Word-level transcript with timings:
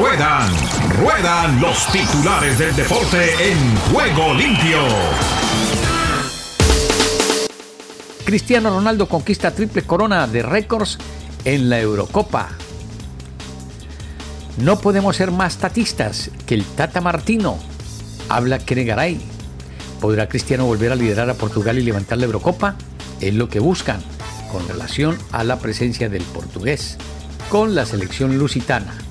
Ruedan, 0.00 0.50
ruedan 0.98 1.60
los 1.60 1.86
titulares 1.92 2.58
del 2.58 2.74
deporte 2.74 3.52
en 3.52 3.76
juego 3.92 4.32
limpio. 4.32 4.78
Cristiano 8.24 8.70
Ronaldo 8.70 9.06
conquista 9.10 9.50
triple 9.50 9.82
corona 9.82 10.26
de 10.26 10.42
récords 10.42 10.96
en 11.44 11.68
la 11.68 11.80
Eurocopa. 11.80 12.48
No 14.56 14.80
podemos 14.80 15.16
ser 15.16 15.32
más 15.32 15.58
tatistas 15.58 16.30
que 16.46 16.54
el 16.54 16.64
Tata 16.64 17.02
Martino. 17.02 17.58
Habla 18.30 18.58
Kenegaray. 18.58 19.20
¿Podrá 20.00 20.30
Cristiano 20.30 20.64
volver 20.64 20.92
a 20.92 20.96
liderar 20.96 21.28
a 21.28 21.34
Portugal 21.34 21.78
y 21.78 21.82
levantar 21.82 22.16
la 22.16 22.24
Eurocopa? 22.24 22.74
Es 23.20 23.34
lo 23.34 23.50
que 23.50 23.60
buscan 23.60 24.00
con 24.50 24.66
relación 24.66 25.18
a 25.30 25.44
la 25.44 25.58
presencia 25.58 26.08
del 26.08 26.22
portugués 26.22 26.96
con 27.50 27.74
la 27.74 27.84
selección 27.84 28.38
lusitana. 28.38 29.09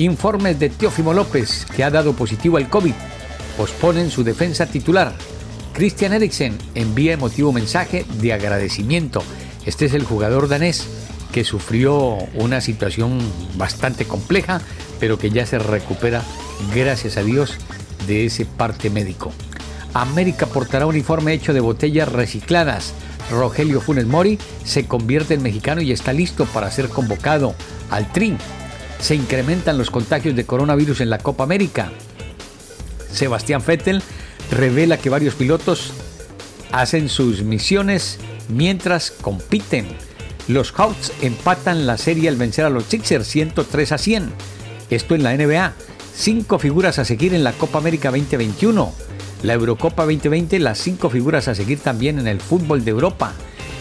Informes 0.00 0.58
de 0.58 0.70
Teófimo 0.70 1.12
López, 1.12 1.66
que 1.76 1.84
ha 1.84 1.90
dado 1.90 2.14
positivo 2.14 2.56
al 2.56 2.70
COVID, 2.70 2.94
posponen 3.58 4.10
su 4.10 4.24
defensa 4.24 4.64
titular. 4.64 5.12
Christian 5.74 6.14
Eriksen 6.14 6.56
envía 6.74 7.12
emotivo 7.12 7.52
mensaje 7.52 8.06
de 8.14 8.32
agradecimiento. 8.32 9.22
Este 9.66 9.84
es 9.84 9.92
el 9.92 10.04
jugador 10.04 10.48
danés 10.48 10.86
que 11.32 11.44
sufrió 11.44 12.16
una 12.34 12.62
situación 12.62 13.18
bastante 13.58 14.06
compleja, 14.06 14.62
pero 14.98 15.18
que 15.18 15.28
ya 15.28 15.44
se 15.44 15.58
recupera, 15.58 16.22
gracias 16.74 17.18
a 17.18 17.22
Dios, 17.22 17.58
de 18.06 18.24
ese 18.24 18.46
parte 18.46 18.88
médico. 18.88 19.32
América 19.92 20.46
portará 20.46 20.86
un 20.86 20.94
uniforme 20.94 21.34
hecho 21.34 21.52
de 21.52 21.60
botellas 21.60 22.10
recicladas. 22.10 22.94
Rogelio 23.30 23.82
Funes 23.82 24.06
Mori 24.06 24.38
se 24.64 24.86
convierte 24.86 25.34
en 25.34 25.42
mexicano 25.42 25.82
y 25.82 25.92
está 25.92 26.14
listo 26.14 26.46
para 26.46 26.70
ser 26.70 26.88
convocado 26.88 27.54
al 27.90 28.10
TRI. 28.10 28.38
Se 29.00 29.14
incrementan 29.14 29.78
los 29.78 29.90
contagios 29.90 30.36
de 30.36 30.46
coronavirus 30.46 31.00
en 31.00 31.10
la 31.10 31.18
Copa 31.18 31.44
América. 31.44 31.90
Sebastián 33.10 33.62
Vettel 33.66 34.02
revela 34.50 34.98
que 34.98 35.10
varios 35.10 35.34
pilotos 35.34 35.92
hacen 36.70 37.08
sus 37.08 37.42
misiones 37.42 38.18
mientras 38.48 39.10
compiten. 39.10 39.86
Los 40.48 40.72
Hawks 40.72 41.12
empatan 41.22 41.86
la 41.86 41.96
serie 41.96 42.28
al 42.28 42.36
vencer 42.36 42.64
a 42.64 42.70
los 42.70 42.84
Sixers 42.84 43.26
103 43.26 43.92
a 43.92 43.98
100. 43.98 44.32
Esto 44.90 45.14
en 45.14 45.22
la 45.22 45.36
NBA. 45.36 45.72
Cinco 46.14 46.58
figuras 46.58 46.98
a 46.98 47.04
seguir 47.04 47.34
en 47.34 47.44
la 47.44 47.52
Copa 47.52 47.78
América 47.78 48.10
2021 48.10 49.10
la 49.42 49.54
Eurocopa 49.54 50.04
2020, 50.04 50.58
las 50.58 50.78
cinco 50.78 51.08
figuras 51.08 51.48
a 51.48 51.54
seguir 51.54 51.78
también 51.80 52.18
en 52.18 52.26
el 52.26 52.40
fútbol 52.40 52.84
de 52.84 52.90
Europa. 52.90 53.32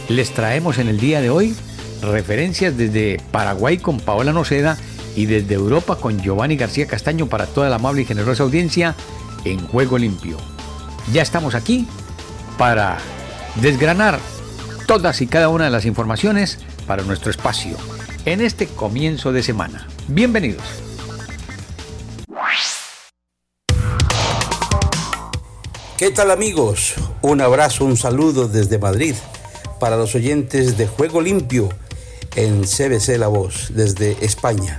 Les 0.07 0.31
traemos 0.31 0.77
en 0.77 0.87
el 0.87 0.99
día 0.99 1.21
de 1.21 1.29
hoy 1.29 1.55
referencias 2.01 2.77
desde 2.77 3.21
Paraguay 3.31 3.77
con 3.77 3.99
Paola 3.99 4.31
Noceda 4.31 4.77
y 5.19 5.25
desde 5.25 5.55
Europa 5.55 5.97
con 5.97 6.17
Giovanni 6.21 6.55
García 6.55 6.87
Castaño 6.87 7.27
para 7.27 7.45
toda 7.45 7.67
la 7.67 7.75
amable 7.75 8.03
y 8.03 8.05
generosa 8.05 8.43
audiencia 8.43 8.95
en 9.43 9.59
Juego 9.67 9.97
Limpio. 9.97 10.37
Ya 11.11 11.21
estamos 11.21 11.55
aquí 11.55 11.85
para 12.57 12.99
desgranar 13.55 14.17
todas 14.87 15.19
y 15.19 15.27
cada 15.27 15.49
una 15.49 15.65
de 15.65 15.71
las 15.71 15.83
informaciones 15.83 16.59
para 16.87 17.03
nuestro 17.03 17.31
espacio 17.31 17.75
en 18.23 18.39
este 18.39 18.67
comienzo 18.67 19.33
de 19.33 19.43
semana. 19.43 19.85
Bienvenidos. 20.07 20.63
¿Qué 25.97 26.11
tal 26.11 26.31
amigos? 26.31 26.93
Un 27.21 27.41
abrazo, 27.41 27.83
un 27.83 27.97
saludo 27.97 28.47
desde 28.47 28.79
Madrid 28.79 29.15
para 29.81 29.97
los 29.97 30.15
oyentes 30.15 30.77
de 30.77 30.87
Juego 30.87 31.19
Limpio 31.19 31.67
en 32.37 32.61
CBC 32.61 33.17
La 33.17 33.27
Voz 33.27 33.73
desde 33.75 34.15
España. 34.23 34.77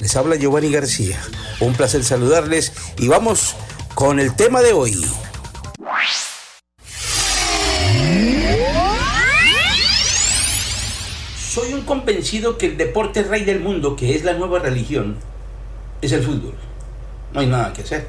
Les 0.00 0.14
habla 0.14 0.36
Giovanni 0.36 0.70
García. 0.70 1.18
Un 1.60 1.74
placer 1.74 2.04
saludarles 2.04 2.72
y 2.98 3.08
vamos 3.08 3.56
con 3.94 4.20
el 4.20 4.36
tema 4.36 4.60
de 4.60 4.72
hoy. 4.72 5.04
Soy 11.36 11.72
un 11.72 11.82
convencido 11.82 12.56
que 12.58 12.66
el 12.66 12.76
deporte 12.76 13.24
rey 13.24 13.44
del 13.44 13.58
mundo, 13.58 13.96
que 13.96 14.14
es 14.14 14.22
la 14.22 14.34
nueva 14.34 14.60
religión, 14.60 15.16
es 16.00 16.12
el 16.12 16.22
fútbol. 16.22 16.54
No 17.32 17.40
hay 17.40 17.46
nada 17.46 17.72
que 17.72 17.82
hacer. 17.82 18.06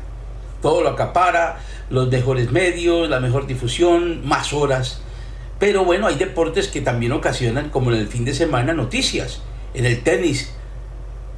Todo 0.62 0.84
lo 0.84 0.90
acapara, 0.90 1.59
los 1.90 2.09
mejores 2.09 2.52
medios, 2.52 3.09
la 3.09 3.19
mejor 3.19 3.47
difusión, 3.47 4.28
más 4.28 4.53
horas. 4.53 5.02
Pero 5.58 5.86
bueno, 5.86 6.06
hay 6.06 6.16
deportes 6.16 6.68
que 6.68 6.81
también 6.81 7.13
ocasionan, 7.13 7.72
como 7.72 7.92
en 7.92 7.97
el 7.97 8.08
fin 8.08 8.25
de 8.25 8.36
semana, 8.36 8.74
noticias. 8.74 9.42
En 9.74 9.86
el 9.86 10.03
tenis, 10.03 10.52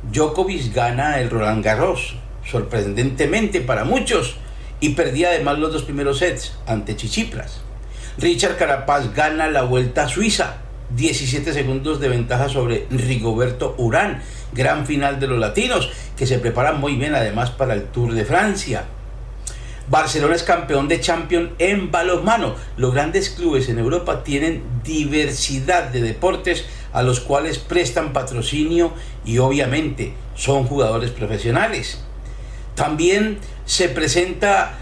Djokovic 0.10 0.74
gana 0.74 1.20
el 1.20 1.30
Roland 1.30 1.64
Garros, 1.64 2.16
sorprendentemente 2.44 3.62
para 3.62 3.84
muchos, 3.84 4.36
y 4.80 4.90
perdía 4.90 5.30
además 5.30 5.60
los 5.60 5.72
dos 5.72 5.84
primeros 5.84 6.18
sets 6.18 6.54
ante 6.66 6.96
Chichipras. 6.96 7.62
Richard 8.18 8.58
Carapaz 8.58 9.14
gana 9.14 9.48
la 9.48 9.62
Vuelta 9.62 10.06
a 10.06 10.10
Suiza, 10.10 10.58
17 10.96 11.54
segundos 11.54 12.00
de 12.00 12.10
ventaja 12.10 12.50
sobre 12.50 12.88
Rigoberto 12.90 13.76
Urán, 13.78 14.24
gran 14.54 14.88
final 14.88 15.20
de 15.20 15.28
los 15.28 15.38
latinos, 15.38 15.92
que 16.18 16.26
se 16.26 16.40
preparan 16.40 16.80
muy 16.80 16.96
bien 16.96 17.14
además 17.14 17.52
para 17.52 17.76
el 17.76 17.84
Tour 17.84 18.14
de 18.14 18.26
Francia. 18.26 18.86
Barcelona 19.88 20.36
es 20.36 20.44
campeón 20.44 20.88
de 20.88 21.00
Champions 21.00 21.52
en 21.60 21.92
balonmano. 21.92 22.56
Los 22.78 22.94
grandes 22.94 23.30
clubes 23.30 23.70
en 23.70 23.78
Europa 23.78 24.24
tienen 24.24 24.64
diversidad 24.84 25.90
de 25.90 26.02
deportes 26.02 26.66
a 26.94 27.04
los 27.04 27.20
cuales 27.20 27.58
prestan 27.58 28.14
patrocinio 28.14 28.94
y 29.26 29.38
obviamente 29.38 30.14
son 30.36 30.66
jugadores 30.66 31.12
profesionales. 31.12 32.04
También 32.76 33.40
se 33.66 33.90
presenta 33.90 34.78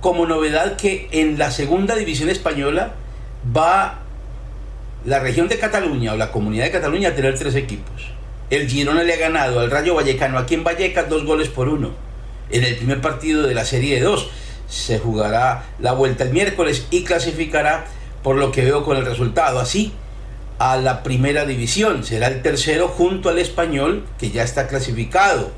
como 0.00 0.26
novedad 0.26 0.76
que 0.76 1.08
en 1.12 1.38
la 1.38 1.50
segunda 1.50 1.94
división 1.94 2.30
española 2.30 2.94
va 3.56 4.00
la 5.04 5.18
región 5.20 5.48
de 5.48 5.58
Cataluña 5.58 6.12
o 6.12 6.16
la 6.16 6.30
comunidad 6.30 6.64
de 6.64 6.70
Cataluña 6.70 7.10
a 7.10 7.14
tener 7.14 7.38
tres 7.38 7.54
equipos. 7.54 8.10
El 8.50 8.68
Girona 8.68 9.02
le 9.02 9.14
ha 9.14 9.18
ganado 9.18 9.60
al 9.60 9.70
Rayo 9.70 9.94
Vallecano 9.94 10.38
aquí 10.38 10.54
en 10.54 10.64
Vallecas 10.64 11.08
dos 11.08 11.24
goles 11.24 11.48
por 11.48 11.68
uno 11.68 11.90
en 12.50 12.64
el 12.64 12.76
primer 12.76 13.00
partido 13.00 13.46
de 13.46 13.54
la 13.54 13.64
serie 13.64 13.96
de 13.96 14.02
dos. 14.02 14.28
Se 14.68 14.98
jugará 14.98 15.64
la 15.78 15.92
vuelta 15.92 16.24
el 16.24 16.30
miércoles 16.30 16.86
y 16.90 17.04
clasificará 17.04 17.86
por 18.22 18.36
lo 18.36 18.52
que 18.52 18.64
veo 18.64 18.84
con 18.84 18.96
el 18.96 19.06
resultado. 19.06 19.60
Así, 19.60 19.92
a 20.60 20.76
la 20.76 21.02
primera 21.02 21.46
división. 21.46 22.04
Será 22.04 22.28
el 22.28 22.42
tercero 22.42 22.88
junto 22.88 23.30
al 23.30 23.38
español 23.38 24.04
que 24.18 24.30
ya 24.30 24.42
está 24.42 24.68
clasificado. 24.68 25.50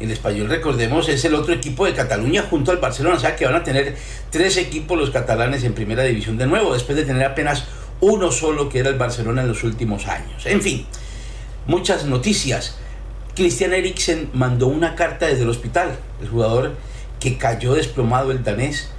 El 0.00 0.10
español, 0.10 0.48
recordemos, 0.48 1.08
es 1.08 1.24
el 1.24 1.36
otro 1.36 1.54
equipo 1.54 1.86
de 1.86 1.94
Cataluña 1.94 2.44
junto 2.50 2.72
al 2.72 2.78
Barcelona. 2.78 3.14
O 3.14 3.20
sea 3.20 3.36
que 3.36 3.46
van 3.46 3.54
a 3.54 3.62
tener 3.62 3.94
tres 4.30 4.56
equipos 4.56 4.98
los 4.98 5.10
catalanes 5.10 5.62
en 5.62 5.72
primera 5.72 6.02
división 6.02 6.36
de 6.36 6.48
nuevo, 6.48 6.74
después 6.74 6.98
de 6.98 7.04
tener 7.04 7.24
apenas 7.24 7.66
uno 8.00 8.32
solo 8.32 8.68
que 8.68 8.80
era 8.80 8.88
el 8.88 8.98
Barcelona 8.98 9.42
en 9.42 9.48
los 9.48 9.62
últimos 9.62 10.08
años. 10.08 10.44
En 10.46 10.60
fin, 10.60 10.84
muchas 11.68 12.06
noticias. 12.06 12.76
Christian 13.36 13.72
Eriksen 13.72 14.30
mandó 14.32 14.66
una 14.66 14.96
carta 14.96 15.26
desde 15.26 15.44
el 15.44 15.48
hospital, 15.48 15.96
el 16.20 16.28
jugador 16.28 16.74
que 17.20 17.38
cayó 17.38 17.74
desplomado 17.74 18.32
el 18.32 18.42
danés, 18.42 18.90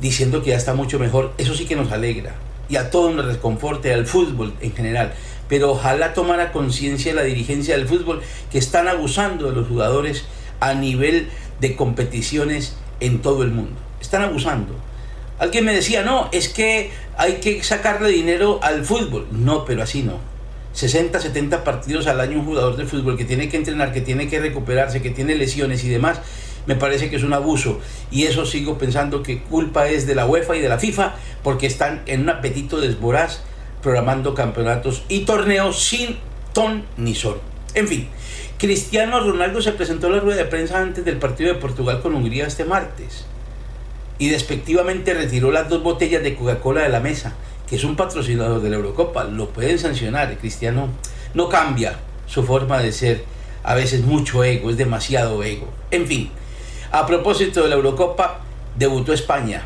diciendo 0.00 0.42
que 0.42 0.50
ya 0.50 0.56
está 0.56 0.72
mucho 0.72 0.98
mejor. 0.98 1.34
Eso 1.36 1.54
sí 1.54 1.66
que 1.66 1.76
nos 1.76 1.92
alegra 1.92 2.32
y 2.72 2.76
a 2.76 2.90
todos 2.90 3.14
nos 3.14 3.26
reconforte, 3.26 3.92
al 3.92 4.06
fútbol 4.06 4.54
en 4.62 4.74
general. 4.74 5.12
Pero 5.46 5.72
ojalá 5.72 6.14
tomara 6.14 6.52
conciencia 6.52 7.12
la 7.12 7.22
dirigencia 7.22 7.76
del 7.76 7.86
fútbol 7.86 8.22
que 8.50 8.56
están 8.56 8.88
abusando 8.88 9.50
de 9.50 9.54
los 9.54 9.68
jugadores 9.68 10.24
a 10.58 10.72
nivel 10.72 11.28
de 11.60 11.76
competiciones 11.76 12.74
en 13.00 13.20
todo 13.20 13.42
el 13.42 13.50
mundo. 13.50 13.78
Están 14.00 14.22
abusando. 14.22 14.74
Alguien 15.38 15.66
me 15.66 15.74
decía, 15.74 16.02
no, 16.02 16.30
es 16.32 16.48
que 16.48 16.90
hay 17.18 17.34
que 17.34 17.62
sacarle 17.62 18.08
dinero 18.08 18.58
al 18.62 18.86
fútbol. 18.86 19.26
No, 19.30 19.66
pero 19.66 19.82
así 19.82 20.02
no 20.02 20.32
60, 20.72 21.20
70 21.20 21.64
partidos 21.64 22.06
al 22.06 22.20
año 22.20 22.38
un 22.38 22.46
jugador 22.46 22.76
de 22.76 22.86
fútbol 22.86 23.18
que 23.18 23.26
tiene 23.26 23.50
que 23.50 23.58
entrenar, 23.58 23.92
que 23.92 24.00
tiene 24.00 24.28
que 24.28 24.40
recuperarse, 24.40 25.02
que 25.02 25.10
tiene 25.10 25.34
lesiones 25.34 25.84
y 25.84 25.90
demás, 25.90 26.20
me 26.66 26.76
parece 26.76 27.10
que 27.10 27.16
es 27.16 27.22
un 27.22 27.32
abuso. 27.32 27.80
Y 28.10 28.24
eso 28.24 28.46
sigo 28.46 28.78
pensando 28.78 29.22
que 29.22 29.42
culpa 29.42 29.88
es 29.88 30.06
de 30.06 30.14
la 30.14 30.26
UEFA 30.26 30.56
y 30.56 30.60
de 30.60 30.68
la 30.68 30.78
FIFA 30.78 31.14
porque 31.42 31.66
están 31.66 32.02
en 32.06 32.22
un 32.22 32.30
apetito 32.30 32.80
desvoraz 32.80 33.42
programando 33.82 34.34
campeonatos 34.34 35.04
y 35.08 35.20
torneos 35.20 35.82
sin 35.82 36.16
ton 36.52 36.84
ni 36.96 37.14
sol. 37.14 37.40
En 37.74 37.88
fin, 37.88 38.08
Cristiano 38.58 39.20
Ronaldo 39.20 39.60
se 39.60 39.72
presentó 39.72 40.06
en 40.06 40.14
la 40.14 40.20
rueda 40.20 40.38
de 40.38 40.44
prensa 40.44 40.80
antes 40.80 41.04
del 41.04 41.16
partido 41.16 41.52
de 41.52 41.58
Portugal 41.58 42.00
con 42.00 42.14
Hungría 42.14 42.46
este 42.46 42.64
martes 42.64 43.24
y 44.18 44.28
despectivamente 44.28 45.14
retiró 45.14 45.50
las 45.50 45.68
dos 45.68 45.82
botellas 45.82 46.22
de 46.22 46.36
Coca-Cola 46.36 46.82
de 46.82 46.90
la 46.90 47.00
mesa 47.00 47.34
que 47.72 47.76
es 47.76 47.84
un 47.84 47.96
patrocinador 47.96 48.60
de 48.60 48.68
la 48.68 48.76
Eurocopa, 48.76 49.24
lo 49.24 49.48
pueden 49.48 49.78
sancionar. 49.78 50.36
Cristiano 50.36 50.90
no 51.32 51.48
cambia 51.48 51.98
su 52.26 52.42
forma 52.42 52.82
de 52.82 52.92
ser. 52.92 53.24
A 53.62 53.74
veces 53.74 54.02
mucho 54.02 54.44
ego, 54.44 54.68
es 54.68 54.76
demasiado 54.76 55.42
ego. 55.42 55.72
En 55.90 56.06
fin, 56.06 56.30
a 56.92 57.06
propósito 57.06 57.62
de 57.62 57.70
la 57.70 57.74
Eurocopa, 57.76 58.40
debutó 58.76 59.12
España. 59.12 59.62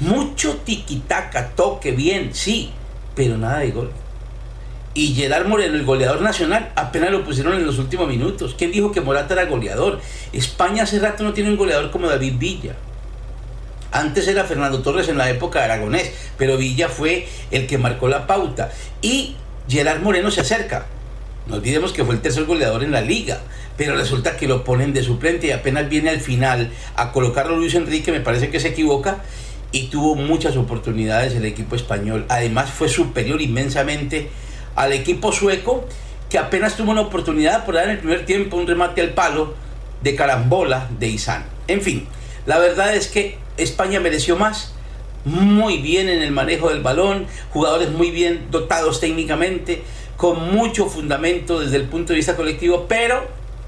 Mucho 0.00 0.56
tiquitaca, 0.64 1.50
toque 1.50 1.92
bien, 1.92 2.34
sí, 2.34 2.72
pero 3.14 3.38
nada 3.38 3.60
de 3.60 3.70
gol. 3.70 3.90
Y 4.94 5.14
Gerard 5.14 5.46
Moreno, 5.46 5.76
el 5.76 5.84
goleador 5.84 6.20
nacional, 6.20 6.72
apenas 6.74 7.12
lo 7.12 7.24
pusieron 7.24 7.54
en 7.54 7.64
los 7.64 7.78
últimos 7.78 8.08
minutos. 8.08 8.56
¿Quién 8.58 8.72
dijo 8.72 8.90
que 8.90 9.00
Morata 9.00 9.34
era 9.34 9.46
goleador? 9.46 10.00
España 10.32 10.82
hace 10.82 10.98
rato 10.98 11.22
no 11.22 11.32
tiene 11.32 11.50
un 11.50 11.56
goleador 11.56 11.92
como 11.92 12.08
David 12.08 12.34
Villa. 12.36 12.74
Antes 13.92 14.26
era 14.26 14.44
Fernando 14.44 14.82
Torres 14.82 15.08
en 15.08 15.18
la 15.18 15.30
época 15.30 15.60
de 15.60 15.66
Aragonés, 15.66 16.12
pero 16.36 16.56
Villa 16.56 16.88
fue 16.88 17.28
el 17.52 17.68
que 17.68 17.78
marcó 17.78 18.08
la 18.08 18.26
pauta. 18.26 18.72
Y 19.02 19.36
Gerard 19.68 20.00
Moreno 20.00 20.32
se 20.32 20.40
acerca. 20.40 20.86
No 21.48 21.56
olvidemos 21.56 21.92
que 21.92 22.04
fue 22.04 22.14
el 22.14 22.20
tercer 22.20 22.44
goleador 22.44 22.84
en 22.84 22.92
la 22.92 23.00
liga, 23.00 23.40
pero 23.78 23.96
resulta 23.96 24.36
que 24.36 24.46
lo 24.46 24.64
ponen 24.64 24.92
de 24.92 25.02
suplente 25.02 25.46
y 25.46 25.50
apenas 25.50 25.88
viene 25.88 26.10
al 26.10 26.20
final 26.20 26.70
a 26.94 27.10
colocarlo 27.10 27.56
Luis 27.56 27.74
Enrique, 27.74 28.12
me 28.12 28.20
parece 28.20 28.50
que 28.50 28.60
se 28.60 28.68
equivoca 28.68 29.22
y 29.72 29.86
tuvo 29.86 30.14
muchas 30.14 30.56
oportunidades 30.56 31.34
el 31.34 31.46
equipo 31.46 31.74
español. 31.74 32.26
Además 32.28 32.70
fue 32.70 32.88
superior 32.90 33.40
inmensamente 33.40 34.28
al 34.76 34.92
equipo 34.92 35.32
sueco 35.32 35.86
que 36.28 36.38
apenas 36.38 36.76
tuvo 36.76 36.90
una 36.90 37.00
oportunidad 37.00 37.64
por 37.64 37.76
dar 37.76 37.84
en 37.84 37.92
el 37.92 37.98
primer 37.98 38.26
tiempo 38.26 38.58
un 38.58 38.66
remate 38.66 39.00
al 39.00 39.10
palo 39.10 39.54
de 40.02 40.14
carambola 40.14 40.88
de 40.98 41.08
Isán. 41.08 41.46
En 41.66 41.80
fin, 41.80 42.06
la 42.44 42.58
verdad 42.58 42.94
es 42.94 43.08
que 43.08 43.38
España 43.56 44.00
mereció 44.00 44.36
más, 44.36 44.74
muy 45.24 45.78
bien 45.78 46.08
en 46.08 46.22
el 46.22 46.30
manejo 46.30 46.68
del 46.68 46.82
balón, 46.82 47.26
jugadores 47.50 47.90
muy 47.90 48.10
bien 48.10 48.46
dotados 48.50 49.00
técnicamente, 49.00 49.82
con 50.18 50.52
mucho 50.52 50.86
fundamento 50.86 51.60
desde 51.60 51.76
el 51.76 51.84
punto 51.84 52.12
de 52.12 52.16
vista 52.16 52.34
colectivo, 52.34 52.86
pero 52.88 53.24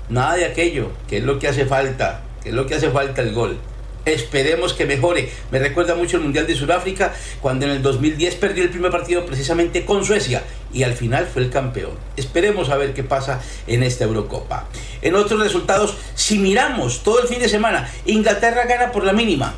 nada 0.09 0.35
de 0.35 0.45
aquello, 0.45 0.91
que 1.09 1.19
es 1.19 1.23
lo 1.23 1.39
que 1.39 1.47
hace 1.47 1.65
falta, 1.65 2.25
que 2.43 2.49
es 2.49 2.55
lo 2.55 2.67
que 2.67 2.75
hace 2.75 2.91
falta 2.91 3.23
el 3.23 3.33
gol. 3.33 3.57
Esperemos 4.05 4.73
que 4.73 4.85
mejore. 4.85 5.31
Me 5.53 5.61
recuerda 5.61 5.95
mucho 5.95 6.17
el 6.17 6.25
Mundial 6.25 6.49
de 6.49 6.57
Sudáfrica, 6.57 7.15
cuando 7.41 7.67
en 7.67 7.73
el 7.73 7.83
2010 7.83 8.35
perdió 8.35 8.65
el 8.65 8.71
primer 8.71 8.91
partido 8.91 9.25
precisamente 9.25 9.85
con 9.85 10.05
Suecia 10.05 10.43
y 10.73 10.83
al 10.83 10.95
final 10.95 11.29
fue 11.33 11.43
el 11.43 11.51
campeón. 11.51 11.93
Esperemos 12.17 12.69
a 12.71 12.77
ver 12.77 12.95
qué 12.95 13.05
pasa 13.05 13.41
en 13.69 13.85
esta 13.85 14.05
Eurocopa. 14.05 14.67
En 15.03 15.15
otros 15.15 15.41
resultados, 15.41 15.99
si 16.17 16.41
miramos 16.41 17.05
todo 17.05 17.23
el 17.23 17.29
fin 17.29 17.39
de 17.39 17.49
semana, 17.49 17.89
Inglaterra 18.07 18.65
gana 18.65 18.91
por 18.91 19.05
la 19.05 19.13
mínima. 19.13 19.55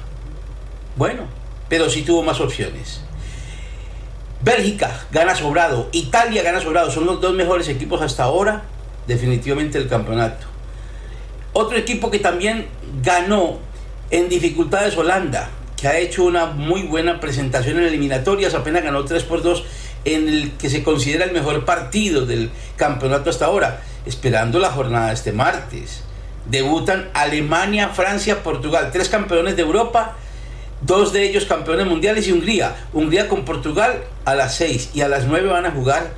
Bueno, 0.96 1.22
pero 1.70 1.88
sí 1.88 2.02
tuvo 2.02 2.22
más 2.22 2.38
opciones. 2.38 3.00
Bélgica 4.44 5.06
gana 5.12 5.36
sobrado, 5.36 5.88
Italia 5.92 6.42
gana 6.42 6.60
sobrado, 6.60 6.90
son 6.90 7.06
los 7.06 7.20
dos 7.20 7.32
mejores 7.34 7.68
equipos 7.68 8.02
hasta 8.02 8.24
ahora, 8.24 8.62
definitivamente 9.06 9.78
el 9.78 9.88
campeonato. 9.88 10.46
Otro 11.52 11.76
equipo 11.76 12.10
que 12.10 12.18
también 12.18 12.66
ganó 13.02 13.58
en 14.10 14.28
dificultades 14.28 14.96
Holanda, 14.96 15.48
que 15.76 15.86
ha 15.86 15.98
hecho 15.98 16.24
una 16.24 16.46
muy 16.46 16.82
buena 16.82 17.20
presentación 17.20 17.78
en 17.78 17.84
eliminatorias, 17.84 18.54
apenas 18.54 18.82
ganó 18.82 19.04
3 19.04 19.22
por 19.24 19.42
2 19.42 19.64
en 20.04 20.28
el 20.28 20.52
que 20.52 20.70
se 20.70 20.82
considera 20.82 21.24
el 21.24 21.32
mejor 21.32 21.64
partido 21.64 22.26
del 22.26 22.50
campeonato 22.76 23.30
hasta 23.30 23.46
ahora, 23.46 23.82
esperando 24.06 24.58
la 24.58 24.70
jornada 24.70 25.12
este 25.12 25.32
martes. 25.32 26.02
Debutan 26.46 27.08
Alemania, 27.14 27.90
Francia, 27.90 28.42
Portugal, 28.42 28.90
tres 28.92 29.08
campeones 29.08 29.54
de 29.54 29.62
Europa, 29.62 30.16
dos 30.82 31.12
de 31.12 31.24
ellos 31.24 31.44
campeones 31.44 31.86
mundiales 31.86 32.26
y 32.28 32.32
Hungría. 32.32 32.76
Hungría 32.92 33.28
con 33.28 33.44
Portugal 33.44 34.04
a 34.24 34.34
las 34.34 34.56
6 34.56 34.90
y 34.94 35.00
a 35.00 35.08
las 35.08 35.26
9 35.26 35.48
van 35.48 35.66
a 35.66 35.70
jugar 35.70 36.12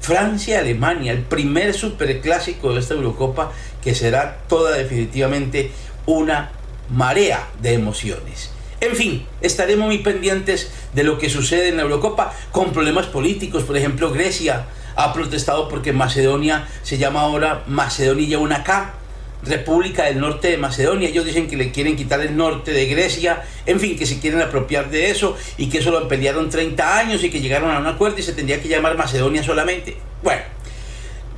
Francia, 0.00 0.58
Alemania, 0.58 1.12
el 1.12 1.22
primer 1.22 1.74
superclásico 1.74 2.74
de 2.74 2.80
esta 2.80 2.94
Eurocopa 2.94 3.52
que 3.82 3.94
será 3.94 4.38
toda 4.48 4.76
definitivamente 4.76 5.70
una 6.06 6.50
marea 6.90 7.48
de 7.60 7.74
emociones. 7.74 8.50
En 8.80 8.96
fin, 8.96 9.24
estaremos 9.40 9.86
muy 9.86 9.98
pendientes 9.98 10.72
de 10.92 11.04
lo 11.04 11.18
que 11.18 11.30
sucede 11.30 11.68
en 11.68 11.76
la 11.76 11.84
Eurocopa 11.84 12.34
con 12.50 12.72
problemas 12.72 13.06
políticos. 13.06 13.62
Por 13.62 13.76
ejemplo, 13.76 14.10
Grecia 14.10 14.66
ha 14.96 15.12
protestado 15.12 15.68
porque 15.68 15.92
Macedonia 15.92 16.66
se 16.82 16.98
llama 16.98 17.20
ahora 17.20 17.62
Macedonia 17.68 18.40
una 18.40 18.64
K, 18.64 18.94
República 19.44 20.04
del 20.04 20.20
Norte 20.20 20.48
de 20.48 20.56
Macedonia. 20.56 21.08
Ellos 21.08 21.24
dicen 21.24 21.48
que 21.48 21.56
le 21.56 21.70
quieren 21.70 21.96
quitar 21.96 22.20
el 22.20 22.36
norte 22.36 22.72
de 22.72 22.86
Grecia, 22.86 23.42
en 23.66 23.80
fin, 23.80 23.98
que 23.98 24.06
se 24.06 24.20
quieren 24.20 24.40
apropiar 24.40 24.90
de 24.90 25.10
eso 25.10 25.36
y 25.56 25.68
que 25.68 25.78
eso 25.78 25.90
lo 25.90 26.08
pelearon 26.08 26.50
30 26.50 26.98
años 26.98 27.24
y 27.24 27.30
que 27.30 27.40
llegaron 27.40 27.70
a 27.70 27.78
un 27.78 27.86
acuerdo 27.86 28.18
y 28.18 28.22
se 28.22 28.32
tendría 28.32 28.60
que 28.60 28.68
llamar 28.68 28.96
Macedonia 28.96 29.42
solamente. 29.42 29.96
Bueno, 30.22 30.42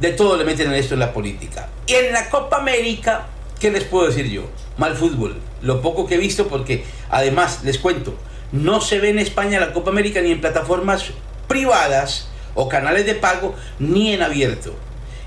de 0.00 0.12
todo 0.12 0.36
le 0.36 0.44
meten 0.44 0.68
en 0.68 0.74
esto 0.74 0.94
en 0.94 1.00
la 1.00 1.12
política. 1.12 1.68
Y 1.86 1.94
en 1.94 2.12
la 2.12 2.28
Copa 2.28 2.58
América, 2.58 3.26
¿qué 3.58 3.70
les 3.70 3.84
puedo 3.84 4.06
decir 4.06 4.28
yo? 4.30 4.42
Mal 4.76 4.96
fútbol 4.96 5.36
lo 5.64 5.80
poco 5.80 6.06
que 6.06 6.14
he 6.14 6.18
visto, 6.18 6.46
porque 6.46 6.84
además, 7.10 7.60
les 7.64 7.78
cuento, 7.78 8.14
no 8.52 8.80
se 8.80 9.00
ve 9.00 9.10
en 9.10 9.18
España 9.18 9.58
la 9.58 9.72
Copa 9.72 9.90
América 9.90 10.20
ni 10.20 10.30
en 10.30 10.40
plataformas 10.40 11.06
privadas 11.48 12.28
o 12.54 12.68
canales 12.68 13.06
de 13.06 13.14
pago, 13.14 13.54
ni 13.78 14.12
en 14.12 14.22
abierto. 14.22 14.74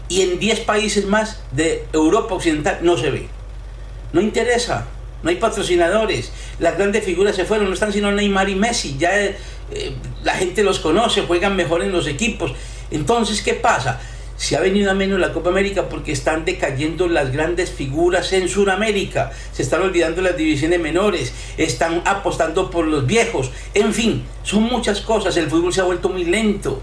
Y 0.09 0.21
en 0.21 0.39
10 0.39 0.61
países 0.61 1.05
más 1.05 1.41
de 1.51 1.85
Europa 1.93 2.35
Occidental 2.35 2.79
no 2.81 2.97
se 2.97 3.11
ve. 3.11 3.27
No 4.13 4.21
interesa, 4.21 4.87
no 5.21 5.29
hay 5.29 5.35
patrocinadores, 5.35 6.31
las 6.59 6.77
grandes 6.77 7.03
figuras 7.03 7.35
se 7.35 7.45
fueron, 7.45 7.67
no 7.67 7.73
están 7.73 7.91
sino 7.91 8.11
Neymar 8.11 8.49
y 8.49 8.55
Messi, 8.55 8.97
ya 8.97 9.19
eh, 9.19 9.35
la 10.23 10.33
gente 10.35 10.63
los 10.63 10.79
conoce, 10.79 11.23
juegan 11.23 11.55
mejor 11.55 11.83
en 11.83 11.91
los 11.91 12.07
equipos. 12.07 12.53
Entonces, 12.89 13.41
¿qué 13.41 13.53
pasa? 13.53 13.99
se 14.37 14.55
ha 14.55 14.59
venido 14.59 14.91
a 14.91 14.93
menos 14.93 15.19
la 15.19 15.33
Copa 15.33 15.49
América 15.49 15.89
porque 15.89 16.11
están 16.11 16.45
decayendo 16.45 17.07
las 17.07 17.31
grandes 17.31 17.71
figuras 17.71 18.31
en 18.33 18.47
Sudamérica, 18.47 19.31
se 19.51 19.63
están 19.63 19.81
olvidando 19.81 20.21
las 20.21 20.37
divisiones 20.37 20.79
menores, 20.79 21.33
están 21.57 22.03
apostando 22.05 22.69
por 22.69 22.85
los 22.85 23.05
viejos, 23.05 23.51
en 23.73 23.93
fin, 23.93 24.23
son 24.43 24.63
muchas 24.63 25.01
cosas, 25.01 25.35
el 25.37 25.49
fútbol 25.49 25.73
se 25.73 25.81
ha 25.81 25.85
vuelto 25.85 26.09
muy 26.09 26.23
lento. 26.23 26.81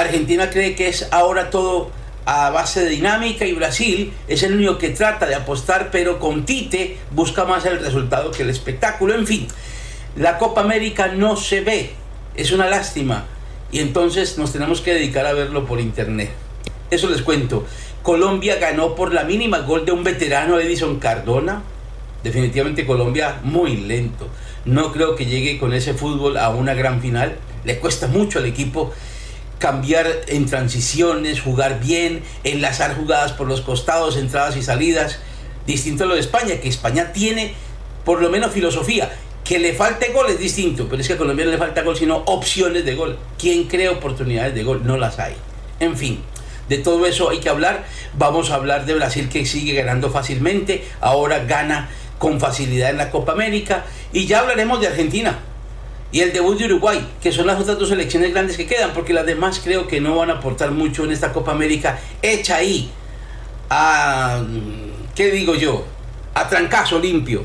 Argentina 0.00 0.50
cree 0.50 0.74
que 0.74 0.88
es 0.88 1.08
ahora 1.10 1.50
todo 1.50 1.90
a 2.26 2.50
base 2.50 2.84
de 2.84 2.90
dinámica 2.90 3.46
y 3.46 3.52
Brasil 3.52 4.12
es 4.28 4.42
el 4.42 4.54
único 4.54 4.78
que 4.78 4.90
trata 4.90 5.26
de 5.26 5.34
apostar, 5.34 5.90
pero 5.90 6.18
con 6.18 6.44
Tite 6.44 6.98
busca 7.12 7.44
más 7.44 7.64
el 7.66 7.78
resultado 7.78 8.30
que 8.30 8.42
el 8.42 8.50
espectáculo. 8.50 9.14
En 9.14 9.26
fin, 9.26 9.46
la 10.16 10.36
Copa 10.38 10.60
América 10.60 11.08
no 11.08 11.36
se 11.36 11.60
ve, 11.60 11.92
es 12.34 12.52
una 12.52 12.66
lástima 12.66 13.24
y 13.72 13.78
entonces 13.78 14.38
nos 14.38 14.52
tenemos 14.52 14.80
que 14.80 14.92
dedicar 14.92 15.24
a 15.24 15.32
verlo 15.32 15.64
por 15.66 15.80
internet. 15.80 16.30
Eso 16.90 17.08
les 17.08 17.22
cuento. 17.22 17.64
Colombia 18.02 18.56
ganó 18.56 18.94
por 18.94 19.14
la 19.14 19.24
mínima 19.24 19.60
gol 19.60 19.86
de 19.86 19.92
un 19.92 20.04
veterano 20.04 20.60
Edison 20.60 20.98
Cardona. 20.98 21.62
Definitivamente 22.22 22.86
Colombia 22.86 23.40
muy 23.42 23.76
lento. 23.76 24.28
No 24.64 24.92
creo 24.92 25.16
que 25.16 25.26
llegue 25.26 25.58
con 25.58 25.72
ese 25.72 25.94
fútbol 25.94 26.36
a 26.36 26.50
una 26.50 26.74
gran 26.74 27.00
final. 27.00 27.36
Le 27.64 27.78
cuesta 27.78 28.06
mucho 28.06 28.38
al 28.38 28.46
equipo 28.46 28.92
cambiar 29.58 30.06
en 30.28 30.46
transiciones, 30.46 31.40
jugar 31.40 31.80
bien, 31.80 32.22
enlazar 32.44 32.96
jugadas 32.96 33.32
por 33.32 33.46
los 33.48 33.60
costados, 33.60 34.16
entradas 34.16 34.56
y 34.56 34.62
salidas. 34.62 35.18
Distinto 35.66 36.04
a 36.04 36.06
lo 36.06 36.14
de 36.14 36.20
España, 36.20 36.60
que 36.60 36.68
España 36.68 37.12
tiene 37.12 37.54
por 38.04 38.20
lo 38.20 38.30
menos 38.30 38.52
filosofía. 38.52 39.10
Que 39.44 39.58
le 39.58 39.74
falte 39.74 40.12
gol 40.12 40.26
es 40.28 40.38
distinto, 40.38 40.88
pero 40.88 41.00
es 41.00 41.08
que 41.08 41.14
a 41.14 41.18
Colombia 41.18 41.44
no 41.44 41.52
le 41.52 41.58
falta 41.58 41.82
gol, 41.82 41.96
sino 41.96 42.16
opciones 42.26 42.84
de 42.84 42.94
gol. 42.94 43.18
¿Quién 43.38 43.64
crea 43.64 43.92
oportunidades 43.92 44.54
de 44.54 44.64
gol? 44.64 44.82
No 44.84 44.96
las 44.96 45.18
hay. 45.18 45.34
En 45.78 45.96
fin, 45.96 46.20
de 46.68 46.78
todo 46.78 47.06
eso 47.06 47.30
hay 47.30 47.38
que 47.38 47.48
hablar. 47.48 47.84
Vamos 48.14 48.50
a 48.50 48.56
hablar 48.56 48.86
de 48.86 48.94
Brasil 48.94 49.28
que 49.28 49.46
sigue 49.46 49.74
ganando 49.74 50.10
fácilmente, 50.10 50.84
ahora 51.00 51.44
gana 51.44 51.88
con 52.18 52.40
facilidad 52.40 52.90
en 52.90 52.96
la 52.96 53.10
Copa 53.10 53.32
América 53.32 53.84
y 54.12 54.26
ya 54.26 54.40
hablaremos 54.40 54.80
de 54.80 54.88
Argentina 54.88 55.38
y 56.12 56.20
el 56.20 56.32
debut 56.32 56.58
de 56.58 56.66
Uruguay, 56.66 57.06
que 57.20 57.32
son 57.32 57.46
las 57.46 57.60
otras 57.60 57.78
dos 57.78 57.88
selecciones 57.88 58.32
grandes 58.32 58.56
que 58.56 58.66
quedan, 58.66 58.92
porque 58.92 59.12
las 59.12 59.26
demás 59.26 59.60
creo 59.62 59.86
que 59.88 60.00
no 60.00 60.16
van 60.16 60.30
a 60.30 60.34
aportar 60.34 60.70
mucho 60.70 61.04
en 61.04 61.12
esta 61.12 61.32
Copa 61.32 61.52
América 61.52 61.98
hecha 62.22 62.56
ahí 62.56 62.90
a, 63.70 64.42
¿qué 65.14 65.30
digo 65.30 65.54
yo? 65.54 65.84
A 66.34 66.48
trancazo 66.48 66.98
limpio 66.98 67.44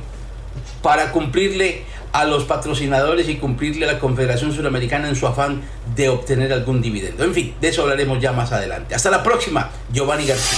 para 0.81 1.11
cumplirle 1.11 1.83
a 2.11 2.25
los 2.25 2.43
patrocinadores 2.43 3.29
y 3.29 3.35
cumplirle 3.35 3.87
a 3.87 3.93
la 3.93 3.99
Confederación 3.99 4.53
Suramericana 4.53 5.07
en 5.07 5.15
su 5.15 5.27
afán 5.27 5.61
de 5.95 6.09
obtener 6.09 6.51
algún 6.51 6.81
dividendo. 6.81 7.23
En 7.23 7.33
fin, 7.33 7.55
de 7.61 7.69
eso 7.69 7.83
hablaremos 7.83 8.19
ya 8.19 8.33
más 8.33 8.51
adelante. 8.51 8.95
Hasta 8.95 9.09
la 9.09 9.23
próxima, 9.23 9.69
Giovanni 9.91 10.25
García. 10.25 10.57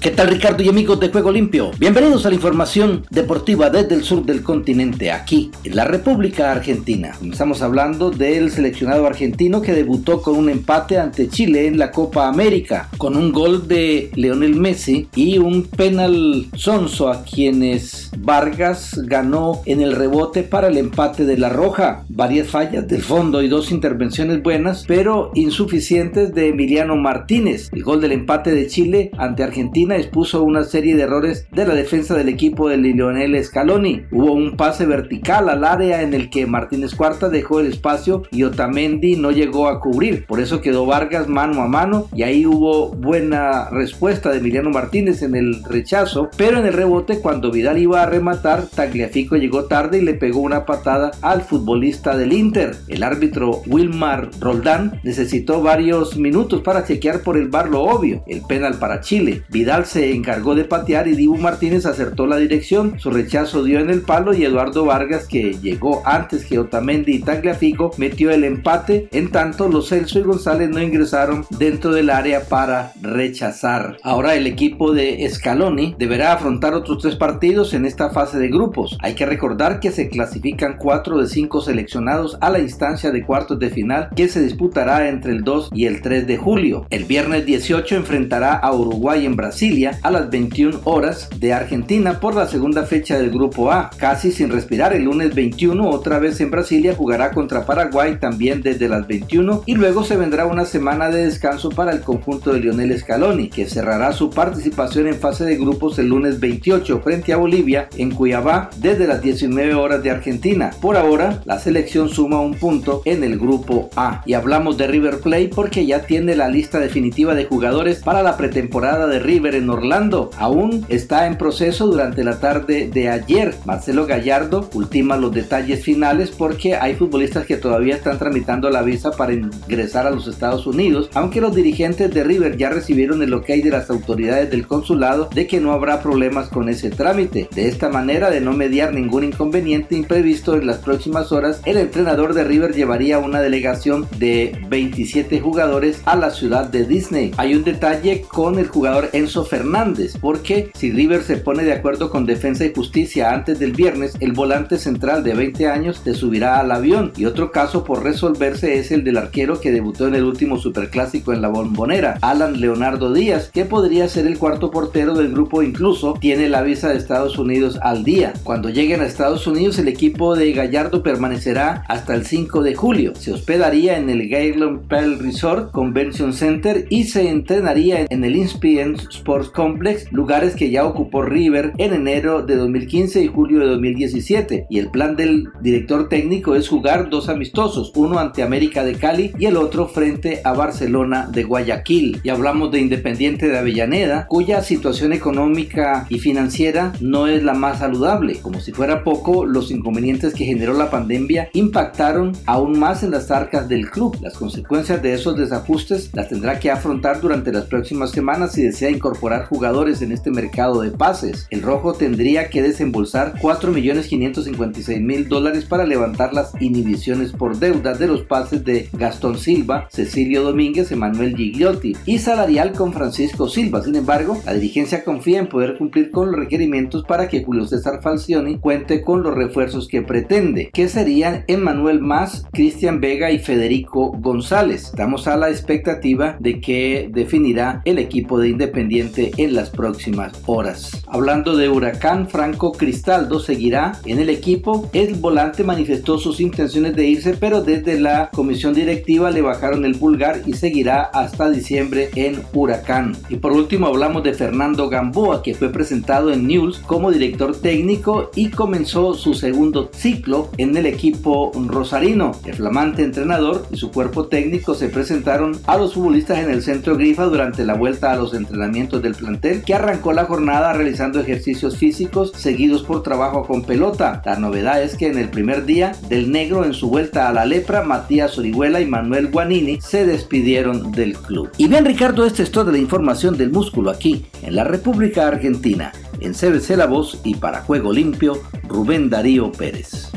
¿Qué 0.00 0.12
tal 0.12 0.28
Ricardo 0.28 0.62
y 0.62 0.68
amigos 0.68 1.00
de 1.00 1.08
Juego 1.08 1.32
Limpio? 1.32 1.72
Bienvenidos 1.76 2.24
a 2.24 2.28
la 2.28 2.36
información 2.36 3.04
deportiva 3.10 3.68
desde 3.68 3.96
el 3.96 4.04
sur 4.04 4.24
del 4.24 4.44
continente, 4.44 5.10
aquí 5.10 5.50
en 5.64 5.74
la 5.74 5.86
República 5.86 6.52
Argentina. 6.52 7.16
Estamos 7.28 7.62
hablando 7.62 8.12
del 8.12 8.52
seleccionado 8.52 9.08
argentino 9.08 9.60
que 9.60 9.72
debutó 9.72 10.22
con 10.22 10.36
un 10.36 10.50
empate 10.50 10.98
ante 10.98 11.28
Chile 11.28 11.66
en 11.66 11.78
la 11.78 11.90
Copa 11.90 12.28
América, 12.28 12.88
con 12.96 13.16
un 13.16 13.32
gol 13.32 13.66
de 13.66 14.12
Leonel 14.14 14.54
Messi 14.54 15.08
y 15.16 15.38
un 15.38 15.64
penal 15.64 16.46
sonso 16.54 17.08
a 17.08 17.24
quienes 17.24 18.12
Vargas 18.18 19.00
ganó 19.04 19.62
en 19.66 19.80
el 19.80 19.96
rebote 19.96 20.44
para 20.44 20.68
el 20.68 20.78
empate 20.78 21.24
de 21.24 21.38
la 21.38 21.48
Roja. 21.48 22.04
Varias 22.08 22.46
fallas 22.46 22.86
del 22.86 23.02
fondo 23.02 23.42
y 23.42 23.48
dos 23.48 23.72
intervenciones 23.72 24.44
buenas, 24.44 24.84
pero 24.86 25.32
insuficientes 25.34 26.32
de 26.34 26.50
Emiliano 26.50 26.94
Martínez. 26.94 27.68
El 27.72 27.82
gol 27.82 28.00
del 28.00 28.12
empate 28.12 28.52
de 28.52 28.68
Chile 28.68 29.10
ante 29.18 29.42
Argentina 29.42 29.87
expuso 29.96 30.42
una 30.42 30.64
serie 30.64 30.96
de 30.96 31.02
errores 31.02 31.46
de 31.52 31.66
la 31.66 31.74
defensa 31.74 32.14
del 32.14 32.28
equipo 32.28 32.68
de 32.68 32.76
Lionel 32.76 33.42
Scaloni. 33.42 34.02
Hubo 34.10 34.32
un 34.32 34.56
pase 34.56 34.86
vertical 34.86 35.48
al 35.48 35.64
área 35.64 36.02
en 36.02 36.14
el 36.14 36.30
que 36.30 36.46
Martínez 36.46 36.94
Cuarta 36.94 37.28
dejó 37.28 37.60
el 37.60 37.66
espacio 37.66 38.22
y 38.30 38.42
Otamendi 38.42 39.16
no 39.16 39.30
llegó 39.30 39.68
a 39.68 39.80
cubrir. 39.80 40.26
Por 40.26 40.40
eso 40.40 40.60
quedó 40.60 40.86
Vargas 40.86 41.28
mano 41.28 41.62
a 41.62 41.68
mano 41.68 42.08
y 42.14 42.22
ahí 42.22 42.46
hubo 42.46 42.90
buena 42.90 43.70
respuesta 43.70 44.30
de 44.30 44.38
Emiliano 44.38 44.70
Martínez 44.70 45.22
en 45.22 45.34
el 45.34 45.62
rechazo, 45.64 46.28
pero 46.36 46.58
en 46.58 46.66
el 46.66 46.72
rebote 46.72 47.20
cuando 47.20 47.50
Vidal 47.50 47.78
iba 47.78 48.02
a 48.02 48.06
rematar, 48.06 48.64
Tagliafico 48.74 49.36
llegó 49.36 49.64
tarde 49.64 49.98
y 49.98 50.02
le 50.02 50.14
pegó 50.14 50.40
una 50.40 50.64
patada 50.64 51.10
al 51.22 51.42
futbolista 51.42 52.16
del 52.16 52.32
Inter. 52.32 52.76
El 52.88 53.02
árbitro 53.02 53.62
Wilmar 53.66 54.30
Roldán 54.40 55.00
necesitó 55.02 55.62
varios 55.62 56.16
minutos 56.16 56.62
para 56.62 56.84
chequear 56.84 57.22
por 57.22 57.36
el 57.36 57.48
bar 57.48 57.68
lo 57.68 57.82
obvio, 57.82 58.22
el 58.26 58.42
penal 58.42 58.74
para 58.78 59.00
Chile. 59.00 59.42
Vidal 59.50 59.77
se 59.86 60.12
encargó 60.12 60.54
de 60.54 60.64
patear 60.64 61.08
y 61.08 61.14
Dibu 61.14 61.36
Martínez 61.36 61.86
acertó 61.86 62.26
la 62.26 62.36
dirección. 62.36 62.98
Su 62.98 63.10
rechazo 63.10 63.62
dio 63.62 63.80
en 63.80 63.90
el 63.90 64.02
palo 64.02 64.34
y 64.34 64.44
Eduardo 64.44 64.84
Vargas, 64.84 65.26
que 65.26 65.54
llegó 65.60 66.02
antes 66.04 66.44
que 66.44 66.58
Otamendi 66.58 67.16
y 67.16 67.18
Tagliafico, 67.20 67.92
metió 67.96 68.30
el 68.30 68.44
empate. 68.44 69.08
En 69.12 69.30
tanto, 69.30 69.68
los 69.68 69.88
Celso 69.88 70.18
y 70.18 70.22
González 70.22 70.70
no 70.70 70.82
ingresaron 70.82 71.46
dentro 71.50 71.92
del 71.92 72.10
área 72.10 72.44
para 72.48 72.92
rechazar. 73.00 73.96
Ahora 74.02 74.34
el 74.34 74.46
equipo 74.46 74.92
de 74.92 75.28
Scaloni 75.30 75.94
deberá 75.98 76.32
afrontar 76.32 76.74
otros 76.74 77.02
tres 77.02 77.16
partidos 77.16 77.74
en 77.74 77.84
esta 77.84 78.10
fase 78.10 78.38
de 78.38 78.48
grupos. 78.48 78.96
Hay 79.00 79.14
que 79.14 79.26
recordar 79.26 79.80
que 79.80 79.92
se 79.92 80.08
clasifican 80.08 80.76
cuatro 80.78 81.18
de 81.18 81.28
cinco 81.28 81.60
seleccionados 81.60 82.38
a 82.40 82.50
la 82.50 82.58
instancia 82.58 83.10
de 83.10 83.24
cuartos 83.24 83.58
de 83.58 83.70
final 83.70 84.10
que 84.16 84.28
se 84.28 84.42
disputará 84.42 85.08
entre 85.08 85.32
el 85.32 85.44
2 85.44 85.70
y 85.72 85.86
el 85.86 86.02
3 86.02 86.26
de 86.26 86.36
julio. 86.36 86.86
El 86.90 87.04
viernes 87.04 87.46
18 87.46 87.96
enfrentará 87.96 88.54
a 88.54 88.72
Uruguay 88.72 89.26
en 89.26 89.36
Brasil 89.36 89.67
a 90.02 90.10
las 90.10 90.30
21 90.30 90.80
horas 90.84 91.28
de 91.38 91.52
Argentina 91.52 92.20
por 92.20 92.34
la 92.34 92.48
segunda 92.48 92.84
fecha 92.84 93.18
del 93.18 93.30
Grupo 93.30 93.70
A. 93.70 93.90
Casi 93.98 94.32
sin 94.32 94.48
respirar, 94.48 94.94
el 94.94 95.04
lunes 95.04 95.34
21 95.34 95.90
otra 95.90 96.18
vez 96.18 96.40
en 96.40 96.50
Brasilia 96.50 96.94
jugará 96.94 97.32
contra 97.32 97.66
Paraguay 97.66 98.16
también 98.18 98.62
desde 98.62 98.88
las 98.88 99.06
21 99.06 99.64
y 99.66 99.74
luego 99.74 100.04
se 100.04 100.16
vendrá 100.16 100.46
una 100.46 100.64
semana 100.64 101.10
de 101.10 101.26
descanso 101.26 101.68
para 101.68 101.92
el 101.92 102.00
conjunto 102.00 102.50
de 102.50 102.60
Lionel 102.60 102.98
Scaloni, 102.98 103.50
que 103.50 103.66
cerrará 103.66 104.14
su 104.14 104.30
participación 104.30 105.06
en 105.06 105.16
fase 105.16 105.44
de 105.44 105.56
grupos 105.56 105.98
el 105.98 106.08
lunes 106.08 106.40
28 106.40 107.02
frente 107.02 107.34
a 107.34 107.36
Bolivia 107.36 107.90
en 107.98 108.10
Cuiabá 108.10 108.70
desde 108.78 109.06
las 109.06 109.20
19 109.20 109.74
horas 109.74 110.02
de 110.02 110.10
Argentina. 110.10 110.70
Por 110.80 110.96
ahora, 110.96 111.42
la 111.44 111.58
selección 111.58 112.08
suma 112.08 112.40
un 112.40 112.54
punto 112.54 113.02
en 113.04 113.22
el 113.22 113.38
Grupo 113.38 113.90
A. 113.96 114.22
Y 114.24 114.32
hablamos 114.32 114.78
de 114.78 114.86
River 114.86 115.20
Plate 115.20 115.50
porque 115.54 115.84
ya 115.84 116.06
tiene 116.06 116.34
la 116.36 116.48
lista 116.48 116.78
definitiva 116.78 117.34
de 117.34 117.44
jugadores 117.44 118.02
para 118.02 118.22
la 118.22 118.38
pretemporada 118.38 119.06
de 119.06 119.18
River 119.18 119.57
en 119.58 119.70
Orlando. 119.70 120.30
Aún 120.38 120.86
está 120.88 121.26
en 121.26 121.36
proceso 121.36 121.86
durante 121.86 122.24
la 122.24 122.40
tarde 122.40 122.88
de 122.92 123.08
ayer. 123.08 123.54
Marcelo 123.64 124.06
Gallardo 124.06 124.68
ultima 124.74 125.16
los 125.16 125.32
detalles 125.32 125.82
finales 125.82 126.30
porque 126.30 126.76
hay 126.76 126.94
futbolistas 126.94 127.46
que 127.46 127.56
todavía 127.56 127.96
están 127.96 128.18
tramitando 128.18 128.70
la 128.70 128.82
visa 128.82 129.10
para 129.12 129.32
ingresar 129.32 130.06
a 130.06 130.10
los 130.10 130.26
Estados 130.26 130.66
Unidos, 130.66 131.10
aunque 131.14 131.40
los 131.40 131.54
dirigentes 131.54 132.12
de 132.12 132.24
River 132.24 132.56
ya 132.56 132.70
recibieron 132.70 133.22
el 133.22 133.34
ok 133.34 133.46
de 133.46 133.70
las 133.70 133.90
autoridades 133.90 134.50
del 134.50 134.66
consulado 134.66 135.28
de 135.34 135.46
que 135.46 135.60
no 135.60 135.72
habrá 135.72 136.02
problemas 136.02 136.48
con 136.48 136.68
ese 136.68 136.90
trámite. 136.90 137.48
De 137.54 137.68
esta 137.68 137.88
manera, 137.88 138.30
de 138.30 138.40
no 138.40 138.52
mediar 138.52 138.94
ningún 138.94 139.24
inconveniente 139.24 139.96
imprevisto 139.96 140.56
en 140.56 140.66
las 140.66 140.78
próximas 140.78 141.32
horas, 141.32 141.60
el 141.64 141.76
entrenador 141.76 142.34
de 142.34 142.44
River 142.44 142.74
llevaría 142.74 143.18
una 143.18 143.40
delegación 143.40 144.06
de 144.18 144.58
27 144.68 145.40
jugadores 145.40 146.02
a 146.04 146.16
la 146.16 146.30
ciudad 146.30 146.66
de 146.66 146.84
Disney. 146.84 147.32
Hay 147.36 147.54
un 147.54 147.64
detalle 147.64 148.22
con 148.22 148.58
el 148.58 148.68
jugador 148.68 149.10
Enzo 149.12 149.44
Fernández, 149.48 150.16
porque 150.20 150.70
si 150.74 150.92
River 150.92 151.22
se 151.22 151.36
pone 151.36 151.64
de 151.64 151.72
acuerdo 151.72 152.10
con 152.10 152.26
Defensa 152.26 152.64
y 152.64 152.74
Justicia 152.74 153.32
antes 153.32 153.58
del 153.58 153.72
viernes, 153.72 154.14
el 154.20 154.32
volante 154.32 154.78
central 154.78 155.24
de 155.24 155.34
20 155.34 155.66
años 155.66 156.00
se 156.04 156.14
subirá 156.14 156.60
al 156.60 156.70
avión. 156.70 157.12
Y 157.16 157.24
otro 157.24 157.50
caso 157.50 157.84
por 157.84 158.02
resolverse 158.02 158.78
es 158.78 158.90
el 158.90 159.04
del 159.04 159.16
arquero 159.16 159.60
que 159.60 159.72
debutó 159.72 160.06
en 160.06 160.14
el 160.14 160.24
último 160.24 160.58
superclásico 160.58 161.32
en 161.32 161.42
la 161.42 161.48
bombonera, 161.48 162.18
Alan 162.20 162.60
Leonardo 162.60 163.12
Díaz, 163.12 163.50
que 163.52 163.64
podría 163.64 164.08
ser 164.08 164.26
el 164.26 164.38
cuarto 164.38 164.70
portero 164.70 165.14
del 165.14 165.32
grupo, 165.32 165.62
incluso 165.62 166.14
tiene 166.20 166.48
la 166.48 166.62
visa 166.62 166.88
de 166.88 166.98
Estados 166.98 167.38
Unidos 167.38 167.78
al 167.82 168.04
día. 168.04 168.32
Cuando 168.44 168.68
lleguen 168.68 169.00
a 169.00 169.06
Estados 169.06 169.46
Unidos, 169.46 169.78
el 169.78 169.88
equipo 169.88 170.36
de 170.36 170.52
Gallardo 170.52 171.02
permanecerá 171.02 171.84
hasta 171.88 172.14
el 172.14 172.26
5 172.26 172.62
de 172.62 172.74
julio. 172.74 173.14
Se 173.14 173.32
hospedaría 173.32 173.98
en 173.98 174.10
el 174.10 174.28
Gaylon 174.28 174.80
Pearl 174.88 175.18
Resort 175.18 175.70
Convention 175.72 176.32
Center 176.32 176.86
y 176.90 177.04
se 177.04 177.28
entrenaría 177.28 178.06
en 178.08 178.24
el 178.24 178.36
Inspian 178.36 178.94
Sport 178.94 179.37
Complex, 179.46 180.12
lugares 180.12 180.54
que 180.54 180.70
ya 180.70 180.84
ocupó 180.84 181.22
River 181.22 181.72
en 181.78 181.94
enero 181.94 182.42
de 182.42 182.56
2015 182.56 183.22
y 183.22 183.28
julio 183.28 183.60
de 183.60 183.66
2017. 183.66 184.66
Y 184.68 184.78
el 184.78 184.90
plan 184.90 185.16
del 185.16 185.48
director 185.60 186.08
técnico 186.08 186.54
es 186.54 186.68
jugar 186.68 187.08
dos 187.10 187.28
amistosos, 187.28 187.92
uno 187.94 188.18
ante 188.18 188.42
América 188.42 188.84
de 188.84 188.94
Cali 188.94 189.32
y 189.38 189.46
el 189.46 189.56
otro 189.56 189.86
frente 189.86 190.40
a 190.44 190.52
Barcelona 190.52 191.28
de 191.30 191.44
Guayaquil. 191.44 192.20
Y 192.22 192.28
hablamos 192.30 192.72
de 192.72 192.80
Independiente 192.80 193.48
de 193.48 193.58
Avellaneda, 193.58 194.26
cuya 194.26 194.62
situación 194.62 195.12
económica 195.12 196.06
y 196.08 196.18
financiera 196.18 196.92
no 197.00 197.26
es 197.26 197.42
la 197.42 197.54
más 197.54 197.78
saludable. 197.78 198.40
Como 198.40 198.60
si 198.60 198.72
fuera 198.72 199.04
poco, 199.04 199.46
los 199.46 199.70
inconvenientes 199.70 200.34
que 200.34 200.44
generó 200.44 200.72
la 200.72 200.90
pandemia 200.90 201.50
impactaron 201.52 202.32
aún 202.46 202.78
más 202.78 203.02
en 203.02 203.12
las 203.12 203.30
arcas 203.30 203.68
del 203.68 203.90
club. 203.90 204.16
Las 204.20 204.36
consecuencias 204.36 205.02
de 205.02 205.14
esos 205.14 205.36
desajustes 205.36 206.10
las 206.14 206.28
tendrá 206.28 206.58
que 206.58 206.70
afrontar 206.70 207.20
durante 207.20 207.52
las 207.52 207.64
próximas 207.64 208.10
semanas 208.10 208.52
si 208.52 208.62
desea 208.62 208.90
incorporar 208.90 209.27
jugadores 209.46 210.02
en 210.02 210.12
este 210.12 210.30
mercado 210.30 210.80
de 210.80 210.90
pases. 210.90 211.46
El 211.50 211.62
rojo 211.62 211.94
tendría 211.94 212.48
que 212.50 212.62
desembolsar 212.62 213.34
4.556.000 213.40 215.28
dólares 215.28 215.64
para 215.64 215.86
levantar 215.86 216.32
las 216.32 216.52
inhibiciones 216.60 217.32
por 217.32 217.58
deuda 217.58 217.94
de 217.94 218.06
los 218.06 218.22
pases 218.22 218.64
de 218.64 218.88
Gastón 218.92 219.38
Silva, 219.38 219.88
Cecilio 219.90 220.42
Domínguez, 220.42 220.90
Emanuel 220.92 221.36
Gigliotti 221.36 221.96
y 222.06 222.18
salarial 222.18 222.72
con 222.72 222.92
Francisco 222.92 223.48
Silva. 223.48 223.82
Sin 223.82 223.96
embargo, 223.96 224.40
la 224.44 224.54
dirigencia 224.54 225.04
confía 225.04 225.40
en 225.40 225.48
poder 225.48 225.76
cumplir 225.76 226.10
con 226.10 226.30
los 226.30 226.40
requerimientos 226.40 227.04
para 227.04 227.28
que 227.28 227.44
Julio 227.44 227.66
César 227.66 228.00
Falcioni 228.02 228.58
cuente 228.58 229.02
con 229.02 229.22
los 229.22 229.34
refuerzos 229.34 229.88
que 229.88 230.02
pretende, 230.02 230.70
que 230.72 230.88
serían 230.88 231.44
Emanuel 231.48 232.00
Más, 232.00 232.46
Cristian 232.52 233.00
Vega 233.00 233.30
y 233.30 233.38
Federico 233.38 234.12
González. 234.12 234.86
Estamos 234.86 235.26
a 235.28 235.36
la 235.36 235.50
expectativa 235.50 236.36
de 236.40 236.60
que 236.60 237.10
definirá 237.12 237.82
el 237.84 237.98
equipo 237.98 238.38
de 238.38 238.48
Independiente 238.48 239.17
en 239.18 239.54
las 239.54 239.70
próximas 239.70 240.32
horas. 240.46 241.02
Hablando 241.06 241.56
de 241.56 241.68
Huracán, 241.68 242.28
Franco 242.28 242.72
Cristaldo 242.72 243.40
seguirá 243.40 244.00
en 244.04 244.18
el 244.18 244.30
equipo. 244.30 244.88
El 244.92 245.14
volante 245.14 245.64
manifestó 245.64 246.18
sus 246.18 246.40
intenciones 246.40 246.94
de 246.94 247.06
irse, 247.06 247.36
pero 247.38 247.62
desde 247.62 248.00
la 248.00 248.30
comisión 248.32 248.74
directiva 248.74 249.30
le 249.30 249.42
bajaron 249.42 249.84
el 249.84 249.96
pulgar 249.96 250.42
y 250.46 250.54
seguirá 250.54 251.02
hasta 251.02 251.50
diciembre 251.50 252.10
en 252.14 252.42
Huracán. 252.52 253.16
Y 253.28 253.36
por 253.36 253.52
último 253.52 253.86
hablamos 253.86 254.22
de 254.22 254.34
Fernando 254.34 254.88
Gamboa, 254.88 255.42
que 255.42 255.54
fue 255.54 255.70
presentado 255.70 256.32
en 256.32 256.46
News 256.46 256.78
como 256.86 257.10
director 257.10 257.56
técnico 257.56 258.30
y 258.34 258.50
comenzó 258.50 259.14
su 259.14 259.34
segundo 259.34 259.90
ciclo 259.92 260.50
en 260.56 260.76
el 260.76 260.86
equipo 260.86 261.52
rosarino. 261.54 262.32
El 262.44 262.54
flamante 262.54 263.02
entrenador 263.02 263.66
y 263.70 263.76
su 263.76 263.90
cuerpo 263.90 264.26
técnico 264.26 264.74
se 264.74 264.88
presentaron 264.88 265.58
a 265.66 265.76
los 265.76 265.94
futbolistas 265.94 266.38
en 266.38 266.50
el 266.50 266.62
centro 266.62 266.96
Grifa 266.96 267.24
durante 267.24 267.64
la 267.64 267.74
vuelta 267.74 268.12
a 268.12 268.16
los 268.16 268.34
entrenamientos 268.34 268.97
de 269.00 269.08
el 269.08 269.14
plantel 269.14 269.62
que 269.62 269.74
arrancó 269.74 270.12
la 270.12 270.26
jornada 270.26 270.72
realizando 270.72 271.20
ejercicios 271.20 271.76
físicos 271.76 272.32
seguidos 272.36 272.82
por 272.82 273.02
trabajo 273.02 273.44
con 273.46 273.64
pelota. 273.64 274.22
La 274.24 274.36
novedad 274.36 274.82
es 274.82 274.96
que 274.96 275.08
en 275.08 275.18
el 275.18 275.28
primer 275.30 275.64
día 275.64 275.92
del 276.08 276.30
negro 276.30 276.64
en 276.64 276.74
su 276.74 276.88
vuelta 276.88 277.28
a 277.28 277.32
la 277.32 277.46
lepra, 277.46 277.82
Matías 277.82 278.38
Orihuela 278.38 278.80
y 278.80 278.86
Manuel 278.86 279.30
Guanini 279.30 279.80
se 279.80 280.06
despidieron 280.06 280.92
del 280.92 281.16
club. 281.16 281.50
Y 281.56 281.68
bien 281.68 281.84
Ricardo, 281.84 282.24
esta 282.24 282.42
es 282.42 282.50
toda 282.50 282.70
la 282.70 282.78
información 282.78 283.36
del 283.36 283.50
músculo 283.50 283.90
aquí 283.90 284.26
en 284.42 284.54
la 284.54 284.64
República 284.64 285.26
Argentina. 285.26 285.92
En 286.20 286.34
CBC 286.34 286.76
La 286.76 286.86
Voz 286.86 287.20
y 287.24 287.36
para 287.36 287.62
Juego 287.62 287.92
Limpio, 287.92 288.40
Rubén 288.68 289.08
Darío 289.08 289.50
Pérez. 289.52 290.10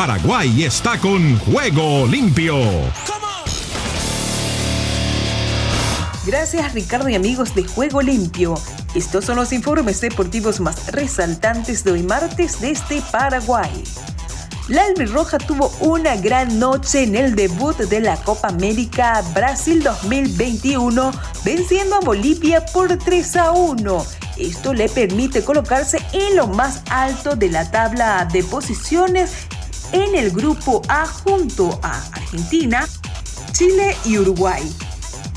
Paraguay 0.00 0.64
está 0.64 0.98
con 0.98 1.38
Juego 1.40 2.06
Limpio. 2.06 2.56
Gracias 6.24 6.72
Ricardo 6.72 7.10
y 7.10 7.16
amigos 7.16 7.54
de 7.54 7.64
Juego 7.64 8.00
Limpio. 8.00 8.54
Estos 8.94 9.26
son 9.26 9.36
los 9.36 9.52
informes 9.52 10.00
deportivos 10.00 10.58
más 10.58 10.90
resaltantes 10.90 11.84
de 11.84 11.92
hoy 11.92 12.02
martes 12.02 12.62
desde 12.62 13.02
Paraguay. 13.12 13.84
La 14.68 14.84
Albirroja 14.84 15.36
tuvo 15.36 15.70
una 15.80 16.16
gran 16.16 16.58
noche 16.58 17.02
en 17.02 17.14
el 17.14 17.34
debut 17.34 17.76
de 17.76 18.00
la 18.00 18.16
Copa 18.16 18.48
América 18.48 19.22
Brasil 19.34 19.82
2021, 19.82 21.10
venciendo 21.44 21.96
a 21.96 22.00
Bolivia 22.00 22.64
por 22.64 22.96
3 22.96 23.36
a 23.36 23.50
1. 23.50 24.06
Esto 24.38 24.72
le 24.72 24.88
permite 24.88 25.44
colocarse 25.44 25.98
en 26.14 26.36
lo 26.36 26.46
más 26.46 26.84
alto 26.88 27.36
de 27.36 27.50
la 27.50 27.70
tabla 27.70 28.26
de 28.32 28.42
posiciones 28.44 29.46
en 29.92 30.14
el 30.14 30.30
grupo 30.30 30.82
A 30.88 31.06
junto 31.06 31.78
a 31.82 31.96
Argentina, 32.12 32.88
Chile 33.52 33.96
y 34.04 34.18
Uruguay. 34.18 34.62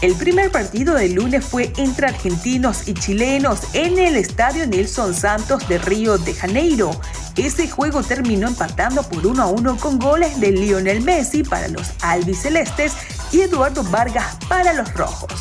El 0.02 0.16
primer 0.16 0.52
partido 0.52 0.96
del 0.96 1.14
lunes 1.14 1.46
fue 1.46 1.72
entre 1.78 2.08
argentinos 2.08 2.88
y 2.88 2.94
chilenos 2.94 3.62
en 3.74 3.98
el 3.98 4.18
Estadio 4.18 4.68
Nelson 4.68 5.14
Santos 5.14 5.68
de 5.70 5.78
Río 5.78 6.18
de 6.18 6.34
Janeiro. 6.34 6.92
Ese 7.38 7.70
juego 7.70 8.04
terminó 8.04 8.48
empatando 8.48 9.04
por 9.04 9.26
1 9.26 9.42
a 9.42 9.48
1 9.48 9.78
con 9.78 10.00
goles 10.00 10.40
de 10.42 10.52
Lionel 10.52 11.02
Messi 11.02 11.44
para 11.44 11.70
los 11.70 11.92
albicelestes 12.02 12.94
y 13.32 13.42
Eduardo 13.42 13.84
Vargas 13.84 14.38
para 14.50 14.74
los 14.74 14.94
rojos. 14.94 15.32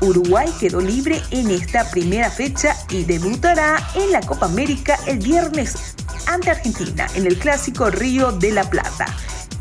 Uruguay 0.00 0.48
quedó 0.58 0.80
libre 0.80 1.22
en 1.30 1.50
esta 1.50 1.88
primera 1.90 2.30
fecha 2.30 2.74
y 2.90 3.04
debutará 3.04 3.76
en 3.94 4.10
la 4.10 4.20
Copa 4.20 4.46
América 4.46 4.98
el 5.06 5.18
viernes 5.18 5.94
ante 6.26 6.50
Argentina 6.50 7.06
en 7.14 7.26
el 7.26 7.38
clásico 7.38 7.90
Río 7.90 8.32
de 8.32 8.52
la 8.52 8.68
Plata. 8.68 9.06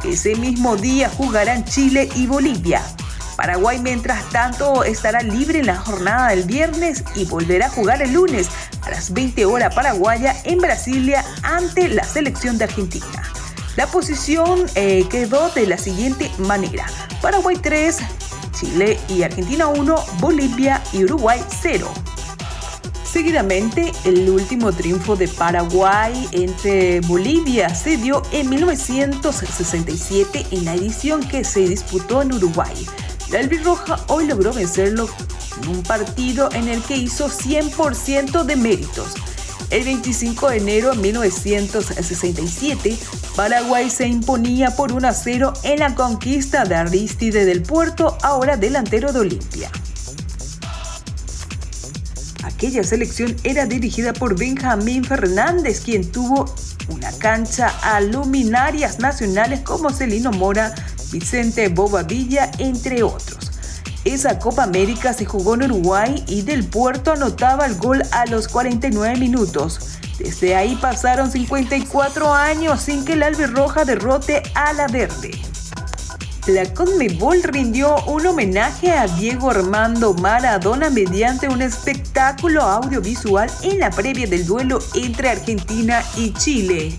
Ese 0.04 0.36
mismo 0.36 0.76
día 0.78 1.10
jugarán 1.10 1.66
Chile 1.66 2.10
y 2.16 2.28
Bolivia. 2.28 2.82
Paraguay, 3.36 3.80
mientras 3.80 4.30
tanto, 4.32 4.84
estará 4.84 5.22
libre 5.22 5.60
en 5.60 5.68
la 5.68 5.78
jornada 5.78 6.30
del 6.30 6.44
viernes 6.44 7.04
y 7.16 7.26
volverá 7.26 7.68
a 7.68 7.70
jugar 7.70 8.02
el 8.02 8.14
lunes 8.14 8.50
a 8.82 8.90
las 8.90 9.14
20 9.14 9.46
horas 9.46 9.74
paraguaya 9.74 10.36
en 10.44 10.60
Brasilia 10.60 11.24
ante 11.44 11.88
la 11.88 12.04
selección 12.04 12.58
de 12.58 12.66
Argentina. 12.66 13.24
La 13.78 13.88
posición 13.88 14.66
eh, 14.76 15.08
quedó 15.10 15.50
de 15.52 15.68
la 15.68 15.78
siguiente 15.78 16.30
manera. 16.40 16.86
Paraguay 17.22 17.56
3, 17.56 18.00
Chile 18.52 19.00
y 19.08 19.24
Argentina 19.24 19.68
1, 19.68 19.96
Bolivia 20.20 20.82
y 20.92 21.06
Uruguay 21.06 21.42
0. 21.62 21.90
Seguidamente, 23.12 23.92
el 24.06 24.30
último 24.30 24.72
triunfo 24.72 25.16
de 25.16 25.28
Paraguay 25.28 26.28
entre 26.32 27.02
Bolivia 27.02 27.74
se 27.74 27.98
dio 27.98 28.22
en 28.32 28.48
1967 28.50 30.46
en 30.52 30.66
la 30.66 30.76
edición 30.76 31.28
que 31.28 31.44
se 31.44 31.62
disputó 31.62 32.22
en 32.22 32.34
Uruguay. 32.34 32.86
La 33.32 33.40
albirroja 33.40 34.00
hoy 34.10 34.28
logró 34.28 34.54
vencerlo 34.54 35.10
en 35.60 35.70
un 35.70 35.82
partido 35.82 36.50
en 36.54 36.68
el 36.68 36.84
que 36.84 36.98
hizo 36.98 37.30
100% 37.30 38.44
de 38.44 38.56
méritos. 38.56 39.16
El 39.72 39.86
25 39.86 40.50
de 40.50 40.58
enero 40.58 40.92
de 40.92 40.98
1967, 40.98 42.96
Paraguay 43.36 43.90
se 43.90 44.08
imponía 44.08 44.76
por 44.76 44.92
1 44.92 45.08
a 45.08 45.14
0 45.14 45.54
en 45.64 45.80
la 45.80 45.96
conquista 45.96 46.64
de 46.64 46.76
Aristide 46.76 47.46
del 47.46 47.64
Puerto, 47.64 48.20
ahora 48.22 48.56
delantero 48.56 49.12
de 49.12 49.20
Olimpia. 49.20 49.72
Aquella 52.60 52.84
selección 52.84 53.38
era 53.46 53.66
dirigida 53.66 54.12
por 54.12 54.38
Benjamín 54.38 55.06
Fernández, 55.06 55.80
quien 55.80 56.12
tuvo 56.12 56.54
una 56.90 57.10
cancha 57.14 57.70
a 57.82 58.02
luminarias 58.02 59.00
nacionales 59.00 59.62
como 59.62 59.92
Celino 59.92 60.34
Mora, 60.34 60.76
Vicente 61.10 61.70
Bobadilla, 61.70 62.52
entre 62.58 63.02
otros. 63.02 63.54
Esa 64.04 64.40
Copa 64.40 64.64
América 64.64 65.14
se 65.14 65.24
jugó 65.24 65.54
en 65.54 65.72
Uruguay 65.72 66.22
y 66.28 66.42
Del 66.42 66.66
Puerto 66.66 67.14
anotaba 67.14 67.66
el 67.66 67.76
gol 67.76 68.04
a 68.12 68.26
los 68.26 68.50
49 68.50 69.18
minutos. 69.18 69.98
Desde 70.18 70.54
ahí 70.54 70.78
pasaron 70.82 71.32
54 71.32 72.34
años 72.34 72.82
sin 72.82 73.06
que 73.06 73.14
el 73.14 73.24
albirroja 73.24 73.86
derrote 73.86 74.44
a 74.54 74.74
la 74.74 74.88
verde. 74.88 75.32
La 76.50 76.66
Conmebol 76.74 77.44
rindió 77.44 77.96
un 78.08 78.26
homenaje 78.26 78.92
a 78.92 79.06
Diego 79.06 79.52
Armando 79.52 80.16
Maradona 80.16 80.90
mediante 80.90 81.48
un 81.48 81.62
espectáculo 81.62 82.64
audiovisual 82.64 83.52
en 83.62 83.80
la 83.80 83.92
previa 83.92 84.26
del 84.26 84.48
duelo 84.48 84.80
entre 84.96 85.30
Argentina 85.30 86.04
y 86.18 86.34
Chile. 86.34 86.98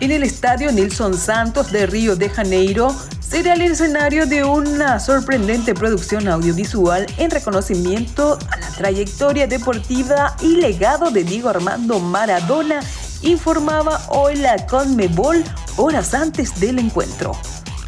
En 0.00 0.10
el 0.10 0.22
estadio 0.22 0.70
Nilson 0.70 1.16
Santos 1.16 1.72
de 1.72 1.86
Río 1.86 2.14
de 2.14 2.28
Janeiro, 2.28 2.94
será 3.26 3.54
el 3.54 3.62
escenario 3.62 4.26
de 4.26 4.44
una 4.44 5.00
sorprendente 5.00 5.74
producción 5.74 6.28
audiovisual 6.28 7.06
en 7.16 7.30
reconocimiento 7.30 8.38
a 8.50 8.58
la 8.58 8.68
trayectoria 8.68 9.46
deportiva 9.46 10.36
y 10.42 10.56
legado 10.56 11.10
de 11.10 11.24
Diego 11.24 11.48
Armando 11.48 12.00
Maradona, 12.00 12.80
informaba 13.22 14.02
hoy 14.10 14.36
la 14.36 14.66
Conmebol 14.66 15.42
horas 15.78 16.12
antes 16.12 16.60
del 16.60 16.80
encuentro. 16.80 17.34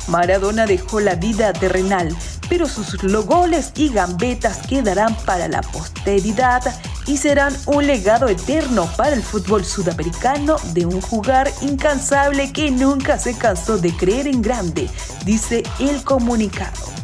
Maradona 0.09 0.67
dejó 0.67 1.01
la 1.01 1.15
vida 1.15 1.53
terrenal, 1.53 2.15
pero 2.49 2.67
sus 2.67 2.97
goles 3.27 3.73
y 3.77 3.89
gambetas 3.89 4.67
quedarán 4.67 5.17
para 5.25 5.49
la 5.49 5.63
posteridad 5.63 6.63
y 7.07 7.17
serán 7.17 7.57
un 7.67 7.87
legado 7.87 8.29
eterno 8.29 8.89
para 8.97 9.15
el 9.15 9.23
fútbol 9.23 9.65
sudamericano 9.65 10.57
de 10.73 10.87
un 10.87 11.01
jugar 11.01 11.51
incansable 11.61 12.53
que 12.53 12.71
nunca 12.71 13.19
se 13.19 13.37
cansó 13.37 13.79
de 13.79 13.97
creer 13.97 14.27
en 14.27 14.43
grande, 14.43 14.89
dice 15.25 15.63
el 15.79 16.03
comunicado. 16.03 16.97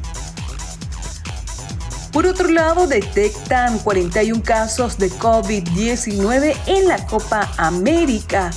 Por 2.13 2.27
otro 2.27 2.49
lado, 2.49 2.87
detectan 2.87 3.79
41 3.79 4.43
casos 4.43 4.99
de 4.99 5.11
COVID-19 5.11 6.55
en 6.67 6.87
la 6.87 7.07
Copa 7.07 7.51
América. 7.57 8.51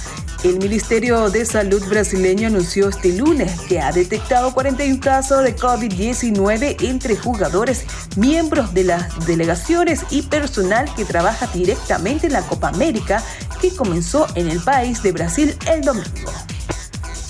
El 0.46 0.60
Ministerio 0.60 1.32
de 1.32 1.44
Salud 1.44 1.84
brasileño 1.90 2.46
anunció 2.46 2.90
este 2.90 3.12
lunes 3.14 3.60
que 3.62 3.80
ha 3.80 3.92
detectado 3.92 4.54
41 4.54 5.00
casos 5.00 5.42
de 5.42 5.56
COVID-19 5.56 6.84
entre 6.84 7.16
jugadores, 7.16 7.84
miembros 8.16 8.72
de 8.76 8.84
las 8.84 9.26
delegaciones 9.26 10.06
y 10.12 10.22
personal 10.22 10.88
que 10.96 11.04
trabaja 11.04 11.48
directamente 11.48 12.28
en 12.28 12.34
la 12.34 12.44
Copa 12.44 12.68
América 12.68 13.24
que 13.60 13.76
comenzó 13.76 14.28
en 14.36 14.48
el 14.48 14.60
país 14.60 15.02
de 15.02 15.14
Brasil 15.14 15.58
el 15.66 15.82
domingo. 15.82 16.32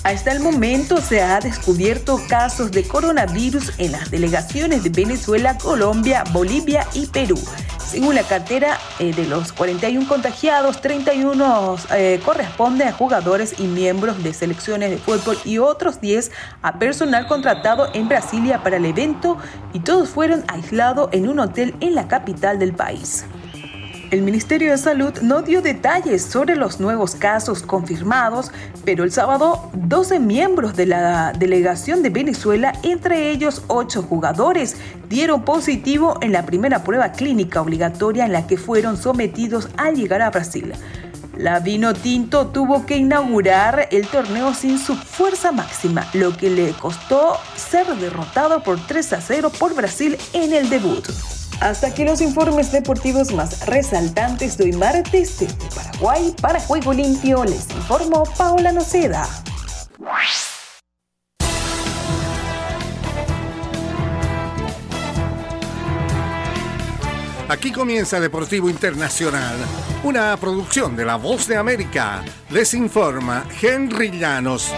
Hasta 0.04 0.32
el 0.32 0.40
momento 0.40 1.00
se 1.00 1.22
ha 1.22 1.40
descubierto 1.40 2.20
casos 2.28 2.70
de 2.70 2.86
coronavirus 2.86 3.72
en 3.78 3.92
las 3.92 4.10
delegaciones 4.10 4.84
de 4.84 4.90
Venezuela, 4.90 5.56
Colombia, 5.56 6.22
Bolivia 6.32 6.86
y 6.92 7.06
Perú. 7.06 7.40
Según 7.86 8.16
la 8.16 8.24
cartera 8.24 8.78
eh, 8.98 9.12
de 9.14 9.26
los 9.26 9.52
41 9.52 10.08
contagiados, 10.08 10.80
31 10.80 11.76
eh, 11.94 12.20
corresponden 12.24 12.88
a 12.88 12.92
jugadores 12.92 13.60
y 13.60 13.68
miembros 13.68 14.24
de 14.24 14.34
selecciones 14.34 14.90
de 14.90 14.98
fútbol 14.98 15.38
y 15.44 15.58
otros 15.58 16.00
10 16.00 16.32
a 16.62 16.80
personal 16.80 17.28
contratado 17.28 17.88
en 17.94 18.08
Brasilia 18.08 18.60
para 18.64 18.78
el 18.78 18.86
evento 18.86 19.38
y 19.72 19.78
todos 19.78 20.08
fueron 20.08 20.42
aislados 20.48 21.10
en 21.12 21.28
un 21.28 21.38
hotel 21.38 21.76
en 21.78 21.94
la 21.94 22.08
capital 22.08 22.58
del 22.58 22.74
país. 22.74 23.24
El 24.12 24.22
Ministerio 24.22 24.70
de 24.70 24.78
Salud 24.78 25.14
no 25.20 25.42
dio 25.42 25.62
detalles 25.62 26.22
sobre 26.22 26.54
los 26.54 26.78
nuevos 26.78 27.16
casos 27.16 27.62
confirmados, 27.62 28.52
pero 28.84 29.02
el 29.02 29.10
sábado 29.10 29.68
12 29.74 30.20
miembros 30.20 30.76
de 30.76 30.86
la 30.86 31.32
delegación 31.32 32.04
de 32.04 32.10
Venezuela, 32.10 32.72
entre 32.84 33.30
ellos 33.30 33.64
8 33.66 34.02
jugadores, 34.02 34.76
dieron 35.08 35.44
positivo 35.44 36.18
en 36.20 36.30
la 36.30 36.46
primera 36.46 36.84
prueba 36.84 37.10
clínica 37.10 37.60
obligatoria 37.60 38.24
en 38.24 38.32
la 38.32 38.46
que 38.46 38.56
fueron 38.56 38.96
sometidos 38.96 39.68
al 39.76 39.96
llegar 39.96 40.22
a 40.22 40.30
Brasil. 40.30 40.72
La 41.36 41.58
Vino 41.58 41.92
Tinto 41.92 42.46
tuvo 42.46 42.86
que 42.86 42.96
inaugurar 42.96 43.88
el 43.90 44.06
torneo 44.06 44.54
sin 44.54 44.78
su 44.78 44.94
fuerza 44.94 45.50
máxima, 45.50 46.08
lo 46.14 46.36
que 46.36 46.48
le 46.48 46.70
costó 46.74 47.38
ser 47.56 47.86
derrotado 47.96 48.62
por 48.62 48.78
3 48.86 49.14
a 49.14 49.20
0 49.20 49.50
por 49.58 49.74
Brasil 49.74 50.16
en 50.32 50.52
el 50.52 50.70
debut. 50.70 51.04
Hasta 51.60 51.88
aquí 51.88 52.04
los 52.04 52.20
informes 52.20 52.70
deportivos 52.70 53.32
más 53.32 53.66
resaltantes 53.66 54.58
de 54.58 54.64
hoy 54.64 54.72
martes 54.72 55.38
desde 55.40 55.54
Paraguay 55.74 56.34
para 56.40 56.60
Juego 56.60 56.92
Limpio. 56.92 57.44
Les 57.44 57.70
informó 57.70 58.24
Paola 58.36 58.72
Noceda. 58.72 59.26
Aquí 67.48 67.70
comienza 67.70 68.18
Deportivo 68.18 68.68
Internacional, 68.68 69.56
una 70.02 70.36
producción 70.36 70.96
de 70.96 71.04
La 71.04 71.14
Voz 71.14 71.46
de 71.46 71.56
América. 71.56 72.24
Les 72.50 72.74
informa 72.74 73.46
Henry 73.62 74.10
Llanos. 74.10 74.72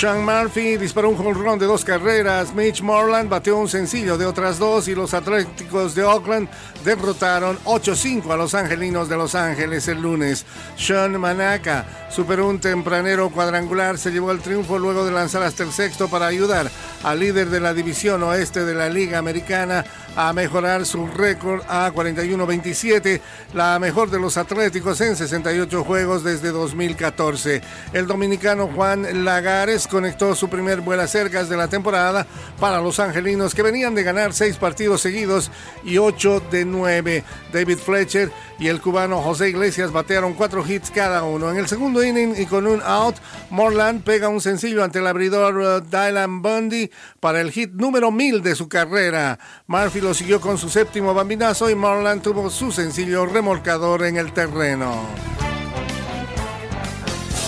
Sean 0.00 0.24
Murphy 0.24 0.78
disparó 0.78 1.10
un 1.10 1.20
home 1.20 1.58
de 1.58 1.66
dos 1.66 1.84
carreras. 1.84 2.54
Mitch 2.54 2.80
Morland 2.80 3.28
bateó 3.28 3.58
un 3.58 3.68
sencillo 3.68 4.16
de 4.16 4.24
otras 4.24 4.58
dos 4.58 4.88
y 4.88 4.94
los 4.94 5.12
Atléticos 5.12 5.94
de 5.94 6.04
Oakland 6.04 6.48
derrotaron 6.82 7.58
8-5 7.64 8.32
a 8.32 8.36
los 8.38 8.54
Angelinos 8.54 9.10
de 9.10 9.18
Los 9.18 9.34
Ángeles 9.34 9.88
el 9.88 10.00
lunes. 10.00 10.46
Sean 10.74 11.20
Manaka 11.20 11.84
superó 12.10 12.48
un 12.48 12.58
tempranero 12.58 13.28
cuadrangular, 13.28 13.98
se 13.98 14.10
llevó 14.10 14.32
el 14.32 14.40
triunfo 14.40 14.78
luego 14.78 15.04
de 15.04 15.12
lanzar 15.12 15.42
hasta 15.42 15.64
el 15.64 15.72
sexto 15.72 16.08
para 16.08 16.28
ayudar 16.28 16.70
al 17.02 17.20
líder 17.20 17.50
de 17.50 17.60
la 17.60 17.74
división 17.74 18.22
oeste 18.22 18.64
de 18.64 18.74
la 18.74 18.88
Liga 18.88 19.18
Americana 19.18 19.84
a 20.16 20.32
mejorar 20.32 20.86
su 20.86 21.06
récord 21.06 21.62
a 21.68 21.92
41-27, 21.92 23.20
la 23.54 23.78
mejor 23.78 24.10
de 24.10 24.18
los 24.18 24.36
Atléticos 24.38 25.00
en 25.02 25.14
68 25.14 25.84
juegos 25.84 26.24
desde 26.24 26.50
2014. 26.50 27.60
El 27.92 28.06
dominicano 28.06 28.68
Juan 28.74 29.24
Lagares 29.24 29.86
conectó 29.90 30.34
su 30.34 30.48
primer 30.48 30.80
vuela 30.80 31.06
cercas 31.06 31.48
de 31.48 31.56
la 31.56 31.68
temporada 31.68 32.26
para 32.58 32.80
los 32.80 32.98
angelinos 33.00 33.54
que 33.54 33.62
venían 33.62 33.94
de 33.94 34.02
ganar 34.02 34.32
seis 34.32 34.56
partidos 34.56 35.00
seguidos 35.02 35.50
y 35.84 35.98
ocho 35.98 36.40
de 36.50 36.64
nueve. 36.64 37.24
David 37.52 37.78
Fletcher 37.78 38.30
y 38.58 38.68
el 38.68 38.80
cubano 38.80 39.20
José 39.20 39.48
Iglesias 39.50 39.92
batearon 39.92 40.34
cuatro 40.34 40.64
hits 40.66 40.90
cada 40.90 41.24
uno. 41.24 41.50
En 41.50 41.56
el 41.56 41.66
segundo 41.66 42.02
inning 42.02 42.34
y 42.38 42.46
con 42.46 42.66
un 42.66 42.80
out, 42.82 43.16
Morland 43.50 44.02
pega 44.04 44.28
un 44.28 44.40
sencillo 44.40 44.84
ante 44.84 45.00
el 45.00 45.06
abridor 45.06 45.56
uh, 45.56 45.80
Dylan 45.80 46.42
Bundy 46.42 46.90
para 47.18 47.40
el 47.40 47.50
hit 47.50 47.72
número 47.72 48.10
mil 48.10 48.42
de 48.42 48.54
su 48.54 48.68
carrera. 48.68 49.38
Murphy 49.66 50.00
lo 50.00 50.14
siguió 50.14 50.40
con 50.40 50.56
su 50.56 50.70
séptimo 50.70 51.12
bambinazo 51.12 51.68
y 51.68 51.74
Morland 51.74 52.22
tuvo 52.22 52.48
su 52.50 52.70
sencillo 52.70 53.26
remolcador 53.26 54.04
en 54.04 54.16
el 54.16 54.32
terreno. 54.32 55.49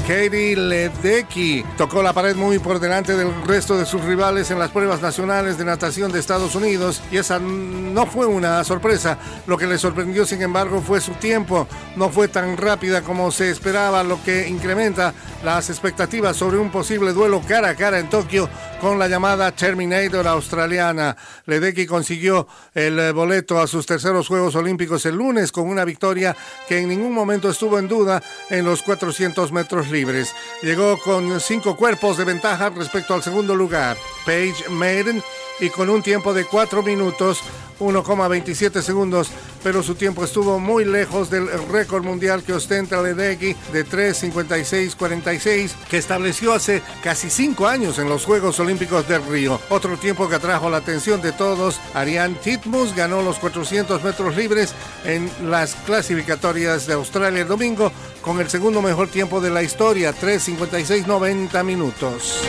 Katie 0.07 0.57
Ledecky 0.57 1.65
tocó 1.77 2.03
la 2.03 2.13
pared 2.13 2.35
muy 2.35 2.59
por 2.59 2.81
delante 2.81 3.17
del 3.17 3.33
resto 3.45 3.79
de 3.79 3.87
sus 3.87 4.03
rivales 4.05 4.51
en 4.51 4.59
las 4.59 4.71
pruebas 4.71 5.01
nacionales 5.01 5.59
de 5.59 5.65
natación 5.65 6.11
de 6.11 6.19
Estados 6.19 6.57
Unidos 6.57 7.01
y 7.13 7.19
esa 7.19 7.39
no 7.39 8.07
fue 8.07 8.27
una 8.27 8.65
sorpresa. 8.65 9.19
Lo 9.47 9.57
que 9.57 9.67
le 9.67 9.79
sorprendió, 9.79 10.27
sin 10.27 10.43
embargo, 10.43 10.81
fue 10.81 11.01
su 11.01 11.13
tiempo. 11.13 11.69
No 11.95 12.11
fue 12.11 12.27
tan 12.27 12.57
rápida 12.57 13.03
como 13.03 13.31
se 13.31 13.51
esperaba, 13.51 14.03
lo 14.03 14.23
que 14.25 14.49
incrementa 14.49 15.15
las 15.45 15.71
expectativas 15.71 16.37
sobre 16.37 16.59
un 16.59 16.71
posible 16.71 17.13
duelo 17.13 17.41
cara 17.47 17.71
a 17.71 17.75
cara 17.77 17.99
en 17.99 18.09
Tokio 18.09 18.49
con 18.81 18.99
la 18.99 19.09
llamada 19.09 19.53
Terminator 19.53 20.27
australiana. 20.27 21.17
Ledecky 21.47 21.87
consiguió 21.87 22.49
el 22.75 22.99
eh, 22.99 23.13
boleto 23.13 23.61
a 23.61 23.67
sus 23.69 23.87
terceros 23.87 24.27
Juegos 24.27 24.57
Olímpicos 24.57 25.07
el 25.07 25.17
lunes 25.17 25.53
con 25.53 25.69
una 25.69 25.85
victoria 25.85 26.37
que 26.69 26.79
en 26.79 26.89
ningún 26.89 27.13
momento 27.13 27.49
estuvo 27.49 27.79
en 27.79 27.87
duda 27.87 28.23
en 28.51 28.65
los 28.65 28.83
400 28.83 29.53
metros 29.53 29.92
libres. 29.93 30.35
Llegó 30.63 30.99
con 30.99 31.41
cinco 31.41 31.77
cuerpos 31.77 32.17
de 32.17 32.25
ventaja 32.25 32.71
respecto 32.71 33.15
al 33.15 33.23
segundo 33.23 33.55
lugar. 33.55 33.97
Paige 34.27 34.69
Maiden 34.69 35.23
y 35.63 35.71
con 35.71 35.89
un 35.89 36.03
tiempo 36.03 36.35
de 36.35 36.45
4 36.45 36.83
minutos 36.83 37.41
1,27 37.79 38.83
segundos, 38.83 39.31
pero 39.63 39.83
su 39.83 39.95
tiempo 39.95 40.25
estuvo 40.25 40.59
muy 40.59 40.85
lejos 40.85 41.31
del 41.31 41.49
récord 41.69 42.05
mundial 42.05 42.43
que 42.43 42.53
ostenta 42.53 43.01
Ledecky 43.01 43.55
de 43.73 43.87
3.56.46 43.87 45.73
que 45.89 45.99
estableció 45.99 46.53
hace 46.53 46.83
casi 47.03 47.31
5 47.31 47.67
años 47.67 47.99
en 47.99 48.09
los 48.09 48.25
Juegos 48.25 48.59
Olímpicos 48.61 49.09
del 49.09 49.25
Río. 49.25 49.61
Otro 49.69 49.97
tiempo 49.97 50.29
que 50.29 50.37
atrajo 50.37 50.69
la 50.69 50.79
atención 50.79 51.23
de 51.23 51.33
todos, 51.33 51.81
Ariane 51.95 52.37
Titmus 52.43 52.95
ganó 52.95 53.23
los 53.23 53.39
400 53.39 54.03
metros 54.03 54.37
libres 54.37 54.75
en 55.05 55.31
las 55.49 55.75
clasificatorias 55.75 56.87
de 56.87 56.95
Australia 56.95 57.43
el 57.43 57.49
domingo 57.49 57.93
con 58.21 58.41
el 58.41 58.49
segundo 58.49 58.83
mejor 58.83 59.09
tiempo 59.09 59.41
de 59.41 59.51
la 59.51 59.63
historia, 59.63 60.13
3.56.90 60.13 61.65
minutos. 61.65 62.43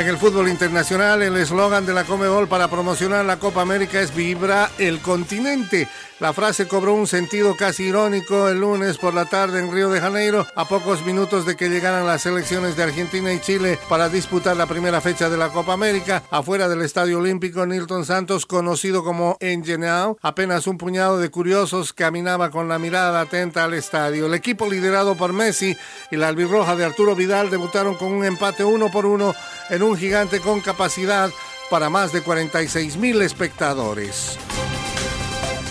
En 0.00 0.08
el 0.08 0.16
fútbol 0.16 0.48
internacional, 0.48 1.20
el 1.20 1.36
eslogan 1.36 1.84
de 1.84 1.92
la 1.92 2.04
Comebol 2.04 2.48
para 2.48 2.68
promocionar 2.68 3.22
la 3.26 3.38
Copa 3.38 3.60
América 3.60 4.00
es 4.00 4.14
Vibra 4.14 4.70
el 4.78 5.00
continente. 5.00 5.88
La 6.20 6.34
frase 6.34 6.68
cobró 6.68 6.92
un 6.94 7.06
sentido 7.06 7.56
casi 7.56 7.84
irónico 7.84 8.48
el 8.48 8.60
lunes 8.60 8.98
por 8.98 9.14
la 9.14 9.24
tarde 9.24 9.58
en 9.58 9.72
Río 9.72 9.88
de 9.88 10.02
Janeiro, 10.02 10.46
a 10.54 10.66
pocos 10.66 11.04
minutos 11.04 11.46
de 11.46 11.56
que 11.56 11.70
llegaran 11.70 12.06
las 12.06 12.26
elecciones 12.26 12.76
de 12.76 12.82
Argentina 12.82 13.32
y 13.32 13.40
Chile 13.40 13.78
para 13.88 14.10
disputar 14.10 14.54
la 14.54 14.66
primera 14.66 15.00
fecha 15.00 15.30
de 15.30 15.38
la 15.38 15.48
Copa 15.48 15.72
América. 15.72 16.22
Afuera 16.30 16.68
del 16.68 16.82
Estadio 16.82 17.18
Olímpico, 17.18 17.64
Nilton 17.64 18.04
Santos, 18.04 18.44
conocido 18.44 19.02
como 19.02 19.38
Engenao, 19.40 20.18
apenas 20.20 20.66
un 20.66 20.76
puñado 20.76 21.18
de 21.18 21.30
curiosos 21.30 21.94
caminaba 21.94 22.50
con 22.50 22.68
la 22.68 22.78
mirada 22.78 23.22
atenta 23.22 23.64
al 23.64 23.72
estadio. 23.72 24.26
El 24.26 24.34
equipo 24.34 24.68
liderado 24.68 25.16
por 25.16 25.32
Messi 25.32 25.74
y 26.10 26.16
la 26.16 26.28
albirroja 26.28 26.76
de 26.76 26.84
Arturo 26.84 27.16
Vidal 27.16 27.48
debutaron 27.48 27.94
con 27.94 28.12
un 28.12 28.26
empate 28.26 28.62
uno 28.62 28.90
por 28.90 29.06
uno 29.06 29.34
en 29.70 29.82
un 29.82 29.89
gigante 29.98 30.40
con 30.40 30.60
capacidad 30.60 31.30
para 31.70 31.88
más 31.88 32.12
de 32.12 32.22
46 32.22 32.96
mil 32.96 33.22
espectadores. 33.22 34.38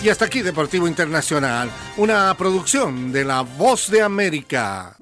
Y 0.02 0.08
hasta 0.08 0.24
aquí 0.24 0.40
Deportivo 0.40 0.88
Internacional, 0.88 1.70
una 1.98 2.34
producción 2.34 3.12
de 3.12 3.24
La 3.24 3.42
Voz 3.42 3.90
de 3.90 4.02
América. 4.02 4.96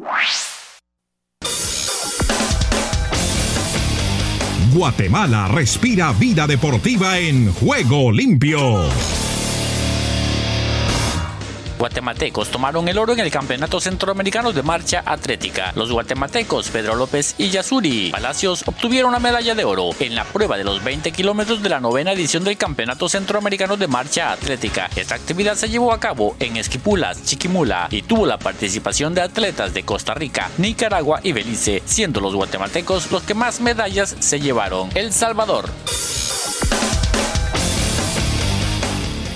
Guatemala 4.72 5.48
respira 5.48 6.12
vida 6.12 6.46
deportiva 6.46 7.18
en 7.18 7.52
juego 7.52 8.12
limpio 8.12 8.88
guatemaltecos 11.78 12.48
tomaron 12.48 12.88
el 12.88 12.98
oro 12.98 13.12
en 13.12 13.20
el 13.20 13.30
Campeonato 13.30 13.80
Centroamericano 13.80 14.52
de 14.52 14.62
Marcha 14.62 15.02
Atlética. 15.06 15.72
Los 15.76 15.92
guatemaltecos 15.92 16.68
Pedro 16.68 16.96
López 16.96 17.34
y 17.38 17.50
Yasuri 17.50 18.10
Palacios 18.10 18.64
obtuvieron 18.66 19.10
una 19.10 19.18
medalla 19.20 19.54
de 19.54 19.64
oro 19.64 19.90
en 20.00 20.14
la 20.14 20.24
prueba 20.24 20.56
de 20.56 20.64
los 20.64 20.82
20 20.82 21.12
kilómetros 21.12 21.62
de 21.62 21.68
la 21.68 21.80
novena 21.80 22.12
edición 22.12 22.44
del 22.44 22.56
Campeonato 22.56 23.08
Centroamericano 23.08 23.76
de 23.76 23.86
Marcha 23.86 24.32
Atlética. 24.32 24.90
Esta 24.96 25.14
actividad 25.14 25.54
se 25.54 25.68
llevó 25.68 25.92
a 25.92 26.00
cabo 26.00 26.36
en 26.40 26.56
Esquipulas, 26.56 27.22
Chiquimula 27.24 27.88
y 27.90 28.02
tuvo 28.02 28.26
la 28.26 28.38
participación 28.38 29.14
de 29.14 29.22
atletas 29.22 29.72
de 29.72 29.84
Costa 29.84 30.14
Rica, 30.14 30.50
Nicaragua 30.58 31.20
y 31.22 31.32
Belice, 31.32 31.82
siendo 31.86 32.20
los 32.20 32.34
guatemaltecos 32.34 33.10
los 33.10 33.22
que 33.22 33.34
más 33.34 33.60
medallas 33.60 34.16
se 34.18 34.40
llevaron. 34.40 34.90
El 34.94 35.12
Salvador. 35.12 35.68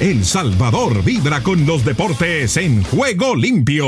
El 0.03 0.25
Salvador 0.25 1.05
vibra 1.05 1.45
con 1.45 1.65
los 1.65 1.85
deportes 1.85 2.57
en 2.57 2.83
juego 2.83 3.37
limpio. 3.37 3.87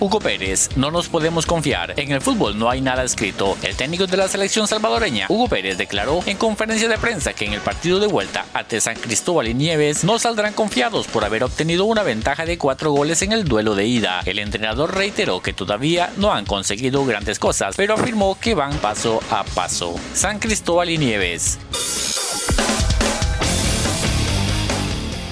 Hugo 0.00 0.18
Pérez, 0.18 0.70
no 0.76 0.90
nos 0.90 1.10
podemos 1.10 1.44
confiar. 1.44 1.92
En 2.00 2.10
el 2.10 2.22
fútbol 2.22 2.58
no 2.58 2.70
hay 2.70 2.80
nada 2.80 3.04
escrito. 3.04 3.58
El 3.60 3.76
técnico 3.76 4.06
de 4.06 4.16
la 4.16 4.28
selección 4.28 4.66
salvadoreña, 4.66 5.26
Hugo 5.28 5.46
Pérez, 5.46 5.76
declaró 5.76 6.22
en 6.24 6.38
conferencia 6.38 6.88
de 6.88 6.96
prensa 6.96 7.34
que 7.34 7.44
en 7.44 7.52
el 7.52 7.60
partido 7.60 8.00
de 8.00 8.06
vuelta 8.06 8.46
ante 8.54 8.80
San 8.80 8.96
Cristóbal 8.96 9.48
y 9.48 9.52
Nieves 9.52 10.04
no 10.04 10.18
saldrán 10.18 10.54
confiados 10.54 11.06
por 11.06 11.22
haber 11.22 11.44
obtenido 11.44 11.84
una 11.84 12.04
ventaja 12.04 12.46
de 12.46 12.56
cuatro 12.56 12.92
goles 12.92 13.20
en 13.20 13.32
el 13.32 13.44
duelo 13.44 13.74
de 13.74 13.84
ida. 13.84 14.22
El 14.24 14.38
entrenador 14.38 14.94
reiteró 14.94 15.42
que 15.42 15.52
todavía 15.52 16.14
no 16.16 16.32
han 16.32 16.46
conseguido 16.46 17.04
grandes 17.04 17.38
cosas, 17.38 17.76
pero 17.76 17.92
afirmó 17.92 18.38
que 18.40 18.54
van 18.54 18.78
paso 18.78 19.20
a 19.30 19.44
paso. 19.44 19.96
San 20.14 20.38
Cristóbal 20.38 20.88
y 20.88 20.96
Nieves. 20.96 21.58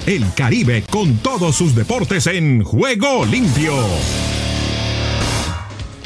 El 0.07 0.33
Caribe 0.35 0.85
con 0.89 1.17
todos 1.17 1.57
sus 1.57 1.75
deportes 1.75 2.29
en 2.29 2.63
juego 2.63 3.25
limpio. 3.25 3.75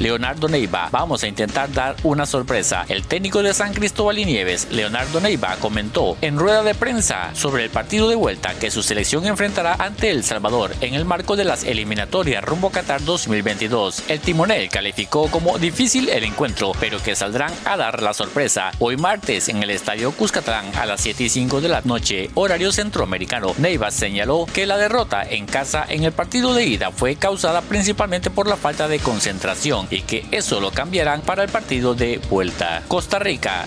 Leonardo 0.00 0.48
Neiva. 0.48 0.88
Vamos 0.90 1.22
a 1.22 1.28
intentar 1.28 1.70
dar 1.72 1.94
una 2.02 2.24
sorpresa. 2.24 2.86
El 2.88 3.06
técnico 3.06 3.42
de 3.42 3.52
San 3.52 3.74
Cristóbal 3.74 4.18
y 4.18 4.24
Nieves, 4.24 4.68
Leonardo 4.70 5.20
Neiva, 5.20 5.56
comentó 5.56 6.16
en 6.22 6.38
rueda 6.38 6.62
de 6.62 6.74
prensa 6.74 7.34
sobre 7.34 7.64
el 7.64 7.70
partido 7.70 8.08
de 8.08 8.16
vuelta 8.16 8.54
que 8.54 8.70
su 8.70 8.82
selección 8.82 9.26
enfrentará 9.26 9.74
ante 9.74 10.10
El 10.10 10.24
Salvador 10.24 10.74
en 10.80 10.94
el 10.94 11.04
marco 11.04 11.36
de 11.36 11.44
las 11.44 11.64
eliminatorias 11.64 12.42
rumbo 12.42 12.68
a 12.68 12.72
Qatar 12.72 13.04
2022. 13.04 14.04
El 14.08 14.20
timonel 14.20 14.70
calificó 14.70 15.30
como 15.30 15.58
difícil 15.58 16.08
el 16.08 16.24
encuentro, 16.24 16.72
pero 16.80 17.02
que 17.02 17.14
saldrán 17.14 17.52
a 17.66 17.76
dar 17.76 18.02
la 18.02 18.14
sorpresa. 18.14 18.72
Hoy 18.78 18.96
martes 18.96 19.50
en 19.50 19.62
el 19.62 19.70
estadio 19.70 20.12
Cuscatlán 20.12 20.74
a 20.76 20.86
las 20.86 21.02
7 21.02 21.24
y 21.24 21.28
5 21.28 21.60
de 21.60 21.68
la 21.68 21.82
noche, 21.84 22.30
horario 22.34 22.72
centroamericano. 22.72 23.54
Neiva 23.58 23.90
señaló 23.90 24.46
que 24.46 24.64
la 24.64 24.78
derrota 24.78 25.22
en 25.28 25.44
casa 25.44 25.84
en 25.86 26.04
el 26.04 26.12
partido 26.12 26.54
de 26.54 26.64
ida 26.64 26.90
fue 26.90 27.16
causada 27.16 27.60
principalmente 27.60 28.30
por 28.30 28.46
la 28.48 28.56
falta 28.56 28.88
de 28.88 28.98
concentración 28.98 29.89
y 29.90 30.02
que 30.02 30.24
eso 30.30 30.60
lo 30.60 30.70
cambiarán 30.70 31.22
para 31.22 31.42
el 31.42 31.48
partido 31.48 31.94
de 31.94 32.20
vuelta. 32.30 32.82
Costa 32.88 33.18
Rica. 33.18 33.66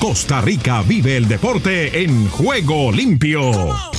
Costa 0.00 0.40
Rica 0.40 0.82
vive 0.82 1.16
el 1.16 1.28
deporte 1.28 2.02
en 2.02 2.28
juego 2.28 2.90
limpio. 2.90 3.91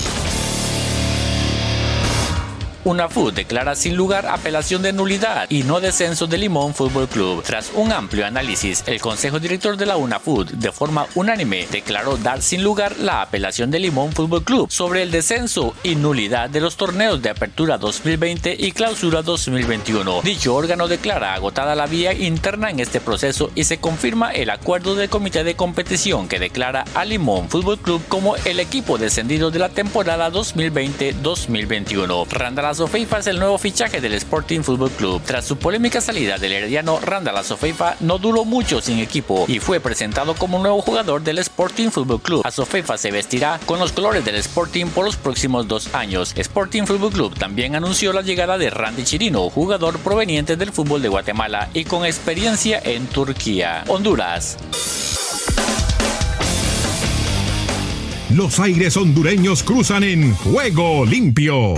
UNAFUT 2.85 3.33
declara 3.33 3.75
sin 3.75 3.95
lugar 3.95 4.25
apelación 4.25 4.81
de 4.81 4.91
nulidad 4.91 5.45
y 5.49 5.63
no 5.63 5.79
descenso 5.79 6.27
de 6.27 6.37
Limón 6.37 6.73
Fútbol 6.73 7.07
Club. 7.07 7.41
Tras 7.41 7.71
un 7.75 7.93
amplio 7.93 8.25
análisis, 8.25 8.83
el 8.87 8.99
Consejo 8.99 9.39
Director 9.39 9.77
de 9.77 9.85
la 9.85 9.95
UNAFUT, 9.95 10.51
de 10.51 10.73
forma 10.73 11.07
unánime, 11.15 11.65
declaró 11.71 12.17
dar 12.17 12.41
sin 12.41 12.61
lugar 12.61 12.97
la 12.99 13.21
apelación 13.21 13.71
de 13.71 13.79
Limón 13.79 14.11
Fútbol 14.11 14.43
Club 14.43 14.69
sobre 14.69 15.01
el 15.01 15.11
descenso 15.11 15.73
y 15.81 15.95
nulidad 15.95 16.49
de 16.49 16.59
los 16.59 16.75
torneos 16.75 17.21
de 17.21 17.29
apertura 17.29 17.77
2020 17.77 18.57
y 18.59 18.73
clausura 18.73 19.21
2021. 19.21 20.21
Dicho 20.21 20.53
órgano 20.53 20.89
declara 20.89 21.35
agotada 21.35 21.75
la 21.75 21.85
vía 21.85 22.13
interna 22.13 22.69
en 22.69 22.81
este 22.81 22.99
proceso 22.99 23.49
y 23.55 23.63
se 23.63 23.77
confirma 23.77 24.31
el 24.31 24.49
acuerdo 24.49 24.95
del 24.95 25.09
comité 25.09 25.45
de 25.45 25.55
competición 25.55 26.27
que 26.27 26.39
declara 26.39 26.83
a 26.95 27.05
Limón 27.05 27.47
Fútbol 27.47 27.79
Club 27.79 28.01
como 28.09 28.35
el 28.35 28.59
equipo 28.59 28.97
descendido 28.97 29.51
de 29.51 29.59
la 29.59 29.69
temporada 29.69 30.29
2020-2021. 30.31 32.27
Randall 32.29 32.72
Feifa 32.73 33.19
es 33.19 33.27
el 33.27 33.37
nuevo 33.37 33.57
fichaje 33.59 34.01
del 34.01 34.13
Sporting 34.15 34.61
Fútbol 34.61 34.89
Club. 34.91 35.21
Tras 35.23 35.45
su 35.45 35.57
polémica 35.57 36.01
salida 36.01 36.37
del 36.39 36.53
herediano, 36.53 36.99
Randall 36.99 37.37
Azofeifa 37.37 37.95
no 37.99 38.17
duró 38.17 38.45
mucho 38.45 38.81
sin 38.81 38.97
equipo 38.97 39.45
y 39.47 39.59
fue 39.59 39.79
presentado 39.79 40.33
como 40.33 40.57
nuevo 40.57 40.81
jugador 40.81 41.21
del 41.21 41.37
Sporting 41.37 41.89
Fútbol 41.89 42.21
Club. 42.21 42.41
Azofeifa 42.45 42.97
se 42.97 43.11
vestirá 43.11 43.59
con 43.67 43.79
los 43.79 43.91
colores 43.91 44.25
del 44.25 44.35
Sporting 44.35 44.87
por 44.87 45.05
los 45.05 45.15
próximos 45.15 45.67
dos 45.67 45.93
años. 45.93 46.33
Sporting 46.35 46.83
Fútbol 46.85 47.11
Club 47.11 47.37
también 47.37 47.75
anunció 47.75 48.11
la 48.11 48.21
llegada 48.21 48.57
de 48.57 48.71
Randy 48.71 49.03
Chirino, 49.03 49.49
jugador 49.51 49.99
proveniente 49.99 50.57
del 50.57 50.71
fútbol 50.71 51.01
de 51.03 51.09
Guatemala 51.09 51.69
y 51.73 51.85
con 51.85 52.05
experiencia 52.05 52.81
en 52.83 53.05
Turquía. 53.05 53.83
Honduras. 53.87 54.57
Los 58.33 58.59
aires 58.59 58.97
hondureños 58.97 59.61
cruzan 59.61 60.03
en 60.03 60.33
juego 60.33 61.05
limpio. 61.05 61.75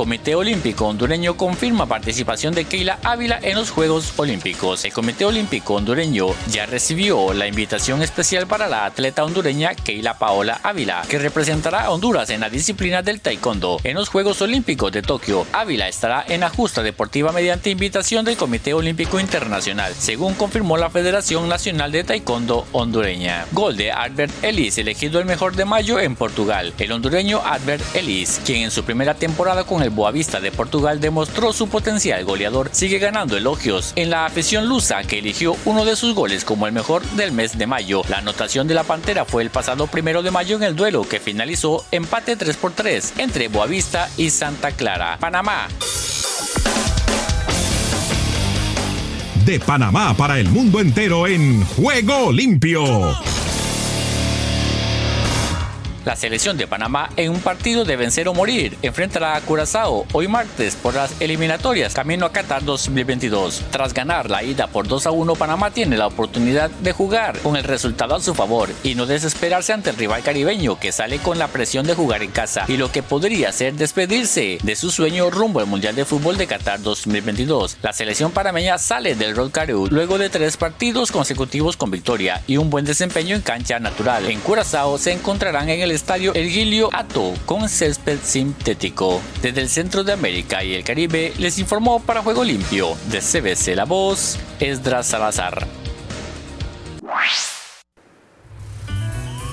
Comité 0.00 0.34
Olímpico 0.34 0.86
Hondureño 0.86 1.36
confirma 1.36 1.84
participación 1.84 2.54
de 2.54 2.64
Keila 2.64 2.98
Ávila 3.02 3.38
en 3.42 3.54
los 3.54 3.70
Juegos 3.70 4.14
Olímpicos. 4.16 4.82
El 4.86 4.94
Comité 4.94 5.26
Olímpico 5.26 5.74
Hondureño 5.74 6.28
ya 6.50 6.64
recibió 6.64 7.34
la 7.34 7.46
invitación 7.46 8.00
especial 8.00 8.46
para 8.46 8.66
la 8.66 8.86
atleta 8.86 9.22
hondureña 9.24 9.74
Keila 9.74 10.16
Paola 10.16 10.58
Ávila, 10.62 11.02
que 11.06 11.18
representará 11.18 11.82
a 11.82 11.90
Honduras 11.90 12.30
en 12.30 12.40
la 12.40 12.48
disciplina 12.48 13.02
del 13.02 13.20
taekwondo. 13.20 13.78
En 13.84 13.96
los 13.96 14.08
Juegos 14.08 14.40
Olímpicos 14.40 14.90
de 14.90 15.02
Tokio, 15.02 15.46
Ávila 15.52 15.86
estará 15.86 16.24
en 16.26 16.40
la 16.40 16.48
justa 16.48 16.82
deportiva 16.82 17.30
mediante 17.32 17.68
invitación 17.68 18.24
del 18.24 18.38
Comité 18.38 18.72
Olímpico 18.72 19.20
Internacional, 19.20 19.92
según 19.98 20.32
confirmó 20.32 20.78
la 20.78 20.88
Federación 20.88 21.46
Nacional 21.46 21.92
de 21.92 22.04
Taekwondo 22.04 22.66
hondureña. 22.72 23.44
Gol 23.52 23.76
de 23.76 23.92
Albert 23.92 24.32
Ellis, 24.42 24.78
elegido 24.78 25.20
el 25.20 25.26
mejor 25.26 25.56
de 25.56 25.66
mayo 25.66 26.00
en 26.00 26.16
Portugal. 26.16 26.72
El 26.78 26.90
hondureño 26.92 27.42
Albert 27.44 27.84
Ellis, 27.94 28.40
quien 28.46 28.62
en 28.62 28.70
su 28.70 28.82
primera 28.82 29.12
temporada 29.12 29.64
con 29.64 29.82
el 29.82 29.89
Boavista 29.90 30.40
de 30.40 30.52
Portugal 30.52 31.00
demostró 31.00 31.52
su 31.52 31.68
potencial 31.68 32.24
goleador, 32.24 32.70
sigue 32.72 32.98
ganando 32.98 33.36
elogios 33.36 33.92
en 33.96 34.10
la 34.10 34.26
afición 34.26 34.68
lusa 34.68 35.02
que 35.04 35.18
eligió 35.18 35.56
uno 35.64 35.84
de 35.84 35.96
sus 35.96 36.14
goles 36.14 36.44
como 36.44 36.66
el 36.66 36.72
mejor 36.72 37.02
del 37.10 37.32
mes 37.32 37.58
de 37.58 37.66
mayo. 37.66 38.02
La 38.08 38.18
anotación 38.18 38.66
de 38.68 38.74
la 38.74 38.84
Pantera 38.84 39.24
fue 39.24 39.42
el 39.42 39.50
pasado 39.50 39.86
primero 39.86 40.22
de 40.22 40.30
mayo 40.30 40.56
en 40.56 40.62
el 40.62 40.76
duelo 40.76 41.02
que 41.08 41.20
finalizó 41.20 41.84
empate 41.90 42.36
3 42.36 42.56
por 42.56 42.72
3 42.72 43.14
entre 43.18 43.48
Boavista 43.48 44.08
y 44.16 44.30
Santa 44.30 44.72
Clara. 44.72 45.18
Panamá. 45.18 45.68
De 49.44 49.58
Panamá 49.58 50.14
para 50.16 50.38
el 50.38 50.48
mundo 50.48 50.80
entero 50.80 51.26
en 51.26 51.64
Juego 51.64 52.30
Limpio. 52.30 53.16
La 56.06 56.16
selección 56.16 56.56
de 56.56 56.66
Panamá 56.66 57.10
en 57.16 57.30
un 57.30 57.40
partido 57.40 57.84
de 57.84 57.94
vencer 57.94 58.26
o 58.26 58.32
morir 58.32 58.78
enfrentará 58.80 59.36
a 59.36 59.40
Curazao 59.42 60.06
hoy 60.12 60.28
martes 60.28 60.74
por 60.74 60.94
las 60.94 61.20
eliminatorias 61.20 61.92
camino 61.92 62.24
a 62.24 62.32
Qatar 62.32 62.64
2022. 62.64 63.64
Tras 63.70 63.92
ganar 63.92 64.30
la 64.30 64.42
ida 64.42 64.66
por 64.68 64.88
2 64.88 65.06
a 65.06 65.10
1, 65.10 65.34
Panamá 65.34 65.72
tiene 65.72 65.98
la 65.98 66.06
oportunidad 66.06 66.70
de 66.70 66.92
jugar 66.92 67.38
con 67.40 67.54
el 67.56 67.64
resultado 67.64 68.14
a 68.14 68.20
su 68.20 68.34
favor 68.34 68.70
y 68.82 68.94
no 68.94 69.04
desesperarse 69.04 69.74
ante 69.74 69.90
el 69.90 69.96
rival 69.96 70.22
caribeño 70.22 70.80
que 70.80 70.90
sale 70.90 71.18
con 71.18 71.38
la 71.38 71.48
presión 71.48 71.86
de 71.86 71.94
jugar 71.94 72.22
en 72.22 72.30
casa 72.30 72.64
y 72.66 72.78
lo 72.78 72.90
que 72.90 73.02
podría 73.02 73.52
ser 73.52 73.74
despedirse 73.74 74.56
de 74.62 74.76
su 74.76 74.90
sueño 74.90 75.28
rumbo 75.28 75.60
al 75.60 75.66
Mundial 75.66 75.94
de 75.94 76.06
Fútbol 76.06 76.38
de 76.38 76.46
Qatar 76.46 76.80
2022. 76.80 77.76
La 77.82 77.92
selección 77.92 78.32
panameña 78.32 78.78
sale 78.78 79.16
del 79.16 79.36
Road 79.36 79.50
Carew 79.50 79.88
luego 79.90 80.16
de 80.16 80.30
tres 80.30 80.56
partidos 80.56 81.12
consecutivos 81.12 81.76
con 81.76 81.90
victoria 81.90 82.42
y 82.46 82.56
un 82.56 82.70
buen 82.70 82.86
desempeño 82.86 83.36
en 83.36 83.42
cancha 83.42 83.78
natural. 83.78 84.30
En 84.30 84.40
Curazao 84.40 84.96
se 84.96 85.12
encontrarán 85.12 85.68
en 85.68 85.89
el 85.90 85.96
estadio 85.96 86.32
Ergilio 86.34 86.88
Ato 86.92 87.34
con 87.46 87.68
césped 87.68 88.20
sintético. 88.22 89.20
Desde 89.42 89.60
el 89.60 89.68
centro 89.68 90.04
de 90.04 90.12
América 90.12 90.62
y 90.62 90.74
el 90.74 90.84
Caribe 90.84 91.32
les 91.38 91.58
informó 91.58 92.00
para 92.00 92.22
Juego 92.22 92.44
Limpio 92.44 92.96
de 93.10 93.18
CBC 93.18 93.74
La 93.74 93.84
Voz, 93.84 94.38
Esdras 94.60 95.08
Salazar. 95.08 95.66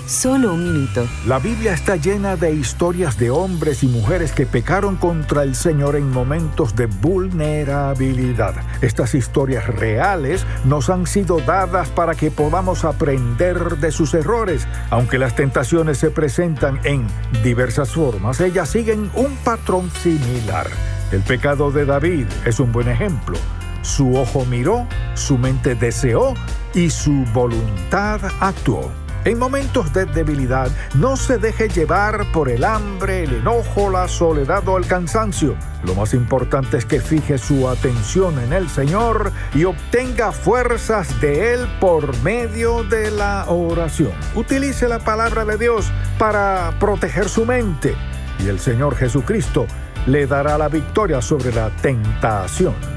Solo 0.07 0.53
un 0.53 0.63
minuto. 0.63 1.05
La 1.25 1.37
Biblia 1.37 1.73
está 1.73 1.97
llena 1.97 2.37
de 2.37 2.53
historias 2.53 3.19
de 3.19 3.29
hombres 3.29 3.83
y 3.83 3.87
mujeres 3.87 4.31
que 4.31 4.45
pecaron 4.45 4.95
contra 4.95 5.43
el 5.43 5.53
Señor 5.53 5.97
en 5.97 6.09
momentos 6.09 6.77
de 6.77 6.85
vulnerabilidad. 6.85 8.55
Estas 8.81 9.13
historias 9.15 9.67
reales 9.67 10.45
nos 10.63 10.89
han 10.89 11.07
sido 11.07 11.41
dadas 11.41 11.89
para 11.89 12.15
que 12.15 12.31
podamos 12.31 12.85
aprender 12.85 13.79
de 13.79 13.91
sus 13.91 14.13
errores. 14.13 14.65
Aunque 14.91 15.17
las 15.17 15.35
tentaciones 15.35 15.97
se 15.97 16.09
presentan 16.09 16.79
en 16.85 17.05
diversas 17.43 17.91
formas, 17.91 18.39
ellas 18.39 18.69
siguen 18.69 19.11
un 19.13 19.35
patrón 19.43 19.91
similar. 19.91 20.67
El 21.11 21.19
pecado 21.19 21.69
de 21.69 21.83
David 21.83 22.27
es 22.45 22.61
un 22.61 22.71
buen 22.71 22.87
ejemplo. 22.87 23.37
Su 23.81 24.15
ojo 24.15 24.45
miró, 24.45 24.87
su 25.15 25.37
mente 25.37 25.75
deseó 25.75 26.33
y 26.73 26.89
su 26.91 27.25
voluntad 27.33 28.21
actuó. 28.39 28.89
En 29.27 29.39
momentos 29.39 29.91
de 29.91 30.05
debilidad, 30.05 30.71
no 30.95 31.17
se 31.17 31.37
deje 31.37 31.67
llevar 31.67 32.31
por 32.31 32.49
el 32.49 32.63
hambre, 32.63 33.25
el 33.25 33.33
enojo, 33.33 33.89
la 33.89 34.07
soledad 34.07 34.65
o 34.69 34.77
el 34.77 34.87
cansancio. 34.87 35.57
Lo 35.83 35.95
más 35.95 36.13
importante 36.13 36.77
es 36.77 36.85
que 36.85 37.01
fije 37.01 37.37
su 37.37 37.67
atención 37.67 38.39
en 38.39 38.53
el 38.53 38.69
Señor 38.69 39.33
y 39.53 39.65
obtenga 39.65 40.31
fuerzas 40.31 41.19
de 41.19 41.53
Él 41.53 41.67
por 41.81 42.17
medio 42.23 42.85
de 42.85 43.11
la 43.11 43.43
oración. 43.49 44.13
Utilice 44.33 44.87
la 44.87 44.99
palabra 44.99 45.43
de 45.43 45.57
Dios 45.57 45.91
para 46.17 46.71
proteger 46.79 47.27
su 47.27 47.45
mente 47.45 47.95
y 48.39 48.47
el 48.47 48.61
Señor 48.61 48.95
Jesucristo 48.95 49.67
le 50.05 50.25
dará 50.25 50.57
la 50.57 50.69
victoria 50.69 51.21
sobre 51.21 51.51
la 51.51 51.69
tentación. 51.81 52.96